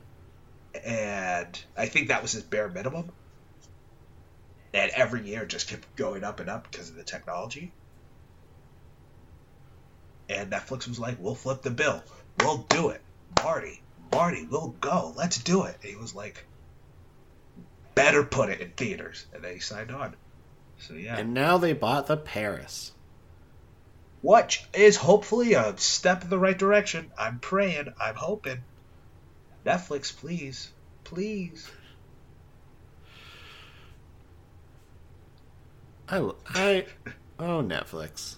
[0.74, 3.10] and I think that was his bare minimum.
[4.72, 7.72] And every year just kept going up and up because of the technology.
[10.28, 12.04] And Netflix was like, "We'll flip the bill.
[12.38, 13.00] We'll do it,
[13.42, 15.12] Marty." Marty, we'll go.
[15.16, 15.76] Let's do it.
[15.82, 16.44] And he was like,
[17.94, 19.26] better put it in theaters.
[19.32, 20.16] And then he signed on.
[20.78, 21.18] So, yeah.
[21.18, 22.92] and now they bought the Paris.
[24.22, 27.10] Which is hopefully a step in the right direction.
[27.18, 27.92] I'm praying.
[28.00, 28.62] I'm hoping.
[29.64, 30.70] Netflix, please.
[31.04, 31.70] Please.
[36.08, 36.86] I, I,
[37.38, 38.36] oh Netflix.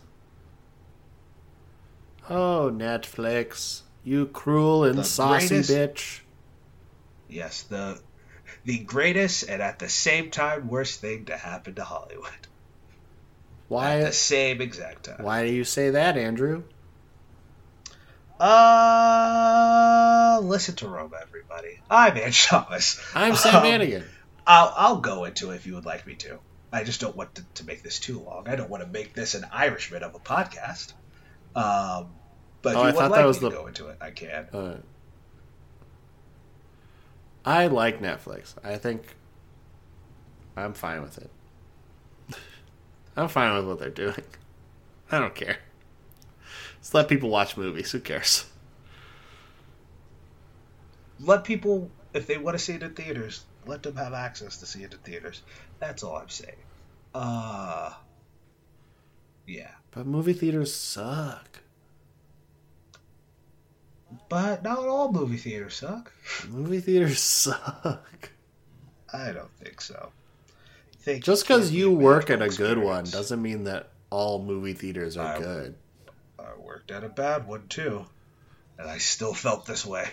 [2.28, 6.20] Oh Netflix, you cruel and The saucy greatest- bitch.
[7.28, 7.98] Yes, the
[8.64, 12.30] the greatest and at the same time worst thing to happen to Hollywood.
[13.68, 15.24] Why at the same exact time.
[15.24, 16.64] Why do you say that, Andrew?
[18.42, 21.78] Uh, listen to Roma, everybody.
[21.88, 23.00] I'm Andrew Thomas.
[23.14, 24.02] I'm Sam Um, Manigan.
[24.44, 26.40] I'll, I'll go into it if you would like me to.
[26.72, 28.48] I just don't want to, to make this too long.
[28.48, 30.92] I don't want to make this an Irishman of a podcast.
[31.54, 32.08] Um,
[32.62, 34.10] but if Oh, you I would like that was me to go into it, I
[34.10, 34.46] can.
[34.52, 34.76] Uh,
[37.44, 38.54] I like Netflix.
[38.64, 39.14] I think
[40.56, 41.30] I'm fine with it.
[43.16, 44.24] I'm fine with what they're doing.
[45.12, 45.58] I don't care.
[46.82, 47.92] Just let people watch movies.
[47.92, 48.44] Who cares?
[51.20, 54.66] Let people, if they want to see it in theaters, let them have access to
[54.66, 55.42] see it in theaters.
[55.78, 56.56] That's all I'm saying.
[57.14, 57.92] Uh,
[59.46, 59.70] yeah.
[59.92, 61.60] But movie theaters suck.
[64.28, 66.12] But not all movie theaters suck.
[66.50, 68.30] Movie theaters suck.
[69.12, 70.10] I don't think so.
[70.98, 75.16] Think Just because you work at a good one doesn't mean that all movie theaters
[75.16, 75.74] are I- good.
[76.52, 78.04] I worked at a bad one too,
[78.78, 80.08] and I still felt this way.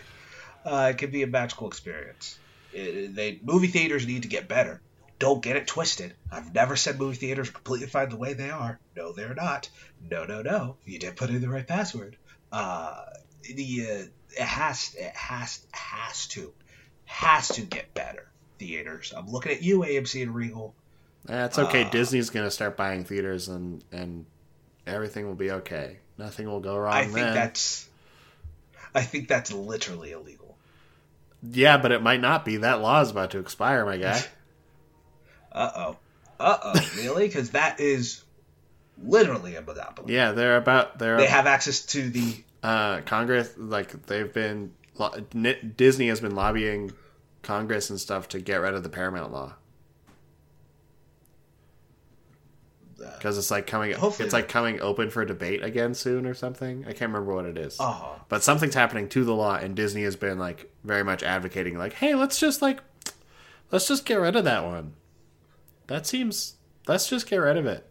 [0.65, 2.37] Uh, it can be a magical experience.
[2.73, 4.81] It, they movie theaters need to get better.
[5.17, 6.13] Don't get it twisted.
[6.31, 8.79] I've never said movie theaters are completely fine the way they are.
[8.95, 9.69] No, they're not.
[10.09, 10.77] No, no, no.
[10.85, 12.15] You didn't put in the right password.
[12.51, 13.05] Uh,
[13.43, 14.05] the uh,
[14.37, 16.53] it has it has has to
[17.05, 18.27] has to get better.
[18.59, 19.13] Theaters.
[19.15, 20.73] I'm looking at you, AMC and Regal.
[21.25, 21.83] That's okay.
[21.83, 24.25] Uh, Disney's gonna start buying theaters, and and
[24.85, 25.99] everything will be okay.
[26.19, 26.93] Nothing will go wrong.
[26.93, 27.33] I think then.
[27.33, 27.87] that's
[28.93, 30.57] I think that's literally illegal.
[31.41, 32.57] Yeah, but it might not be.
[32.57, 34.21] That law is about to expire, my guy.
[35.51, 35.97] Uh oh.
[36.39, 36.91] Uh oh.
[36.97, 37.25] really?
[37.25, 38.23] Because that is
[39.03, 40.13] literally a monopoly.
[40.13, 42.35] Yeah, they're about they're They have access to the.
[42.61, 43.51] uh, Congress.
[43.57, 44.71] Like they've been
[45.75, 46.91] Disney has been lobbying
[47.41, 49.55] Congress and stuff to get rid of the Paramount law
[52.99, 53.91] because it's like coming.
[53.93, 56.83] Hopefully it's like coming open for debate again soon or something.
[56.85, 57.77] I can't remember what it is.
[57.79, 61.77] Oh, But something's happening to the law, and Disney has been like very much advocating,
[61.77, 62.79] like, "Hey, let's just like,
[63.71, 64.93] let's just get rid of that one.
[65.87, 66.55] That seems.
[66.87, 67.85] Let's just get rid of it.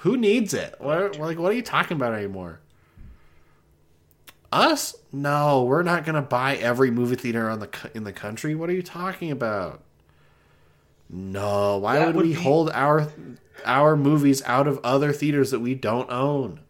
[0.00, 0.74] Who needs it?
[0.78, 2.60] What, like, what are you talking about anymore?
[4.52, 4.94] Us?
[5.12, 8.54] No, we're not gonna buy every movie theater on the in the country.
[8.54, 9.82] What are you talking about?
[11.10, 13.08] No, why That would, would we be- hold our
[13.64, 16.60] our movies out of other theaters that we don't own?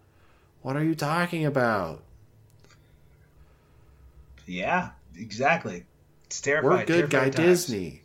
[0.63, 2.03] What are you talking about?
[4.47, 5.85] yeah, exactly.
[6.27, 6.79] It's terrifying.
[6.79, 7.37] We're good guy times.
[7.37, 8.03] Disney.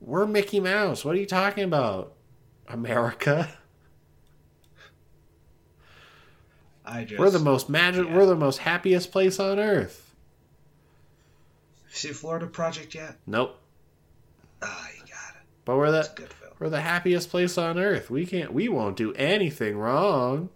[0.00, 1.04] We're Mickey Mouse.
[1.04, 2.12] What are you talking about?
[2.68, 3.48] America.
[6.84, 7.18] I just.
[7.20, 8.06] We're the most magic.
[8.06, 8.16] yeah.
[8.16, 10.14] We're the most happiest place on earth.
[11.88, 13.16] See Florida Project yet?
[13.26, 13.58] Nope.
[14.62, 15.42] Ah, you got it.
[15.64, 16.08] But we're It's
[16.58, 16.72] the a good film.
[16.72, 18.10] we're the happiest place on earth.
[18.10, 18.52] We can't.
[18.52, 20.48] We won't do anything wrong.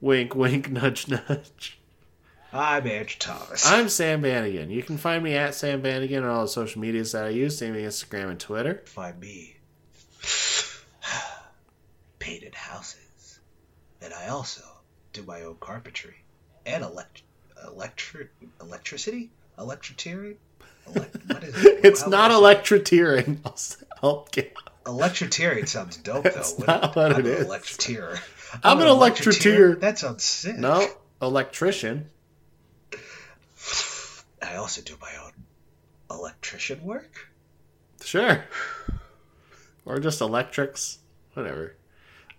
[0.00, 1.78] Wink, wink, nudge, nudge.
[2.52, 3.66] I'm Andrew Thomas.
[3.66, 4.70] I'm Sam Bannigan.
[4.70, 7.60] You can find me at Sam Bannigan on all the social medias that I use,
[7.60, 8.82] namely Instagram and Twitter.
[8.86, 9.56] Find me.
[12.20, 13.40] Painted houses.
[14.00, 14.62] And I also
[15.12, 16.16] do my own carpentry
[16.66, 17.22] and elect
[17.66, 20.36] electric electricity electricity.
[20.86, 21.84] Elect- what is it?
[21.84, 23.38] It's not electroteering.
[23.44, 23.56] I'll,
[24.02, 24.54] I'll get.
[24.84, 26.30] Electroteering sounds dope though.
[26.30, 27.46] That's What- not what I'm it an is.
[27.46, 28.18] Electroteer.
[28.62, 29.80] I'm an electroteer.
[29.80, 30.56] That sounds sick.
[30.56, 30.86] No,
[31.20, 32.10] electrician.
[34.42, 35.32] I also do my own
[36.10, 37.28] electrician work.
[38.02, 38.44] Sure.
[39.84, 40.98] Or just electrics.
[41.32, 41.76] Whatever.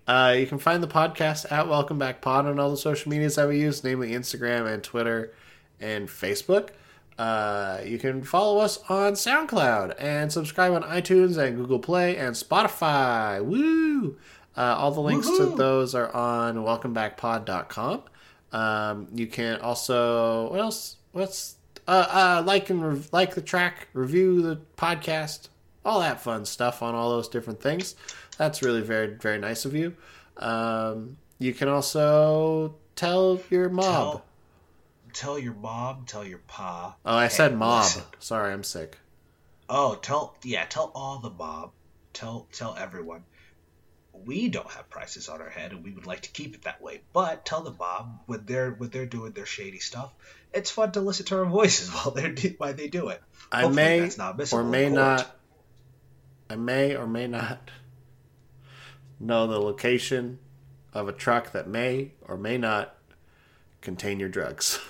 [0.07, 3.35] Uh, you can find the podcast at Welcome Back Pod on all the social medias
[3.35, 5.33] that we use, namely Instagram and Twitter
[5.81, 6.69] and Facebook.
[7.17, 12.35] Uh, you can follow us on SoundCloud and subscribe on iTunes and Google Play and
[12.35, 13.43] Spotify.
[13.43, 14.17] Woo!
[14.57, 18.03] Uh, all the links to those are on welcomebackpod.com.
[18.51, 20.97] Um, you can also what else?
[21.11, 21.55] What's
[21.87, 25.49] uh, uh, like and rev- like the track, review the podcast,
[25.83, 27.95] all that fun stuff on all those different things.
[28.37, 29.95] That's really very very nice of you.
[30.37, 33.85] Um, you can also tell your mob.
[33.85, 34.25] Tell,
[35.15, 36.95] tell your mom, tell your pa.
[37.05, 37.83] oh, I said mob.
[37.83, 38.03] listen.
[38.19, 38.97] Sorry, I'm sick.
[39.67, 41.71] Oh, tell yeah, tell all the mob.
[42.13, 43.23] Tell tell everyone.
[44.13, 46.81] We don't have prices on our head, and we would like to keep it that
[46.81, 47.01] way.
[47.11, 50.13] But tell the mob when they're when they're doing their shady stuff,
[50.53, 53.21] it's fun to listen to our voices while they're do, while they do it.
[53.51, 55.31] I Hopefully may that's not or may not.
[56.49, 57.71] I may or may not
[59.19, 60.37] know the location
[60.93, 62.95] of a truck that may or may not
[63.81, 64.79] contain your drugs.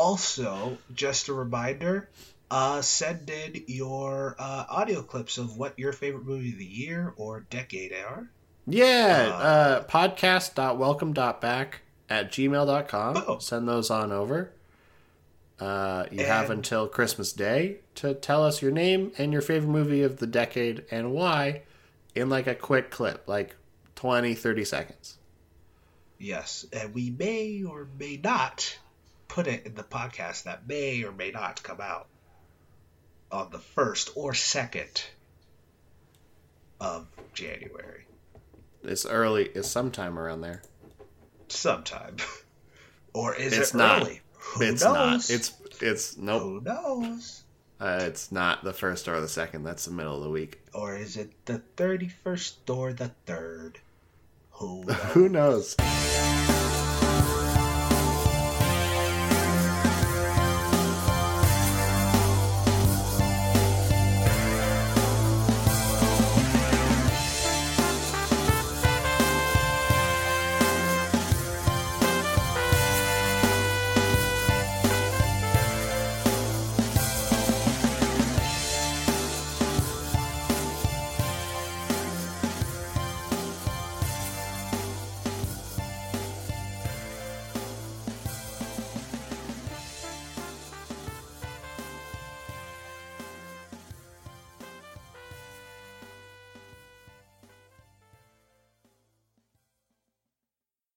[0.00, 2.08] Also, just a reminder,
[2.50, 7.12] uh, send in your uh, audio clips of what your favorite movie of the year
[7.18, 8.26] or decade are.
[8.66, 13.24] Yeah, Uh, uh, podcast.welcome.back at gmail.com.
[13.28, 13.38] Oh.
[13.40, 14.50] Send those on over.
[15.58, 20.02] Uh, you have until Christmas Day to tell us your name and your favorite movie
[20.02, 21.60] of the decade and why
[22.14, 23.54] in like a quick clip, like
[23.96, 25.18] 20, 30 seconds.
[26.18, 28.78] Yes, and we may or may not
[29.30, 32.08] put it in the podcast that may or may not come out
[33.30, 35.04] on the first or second
[36.80, 38.06] of January.
[38.82, 39.44] It's early.
[39.54, 40.62] It's sometime around there.
[41.48, 42.16] Sometime.
[43.14, 44.02] or is It's it not.
[44.02, 44.20] early?
[44.38, 44.94] Who it's knows?
[45.30, 45.30] not.
[45.30, 46.42] It's it's nope.
[46.42, 47.44] Who knows?
[47.80, 49.62] Uh, it's not the first or the second.
[49.62, 50.60] That's the middle of the week.
[50.74, 53.76] Or is it the 31st or the 3rd?
[54.50, 54.96] Who knows?
[55.14, 55.76] Who knows?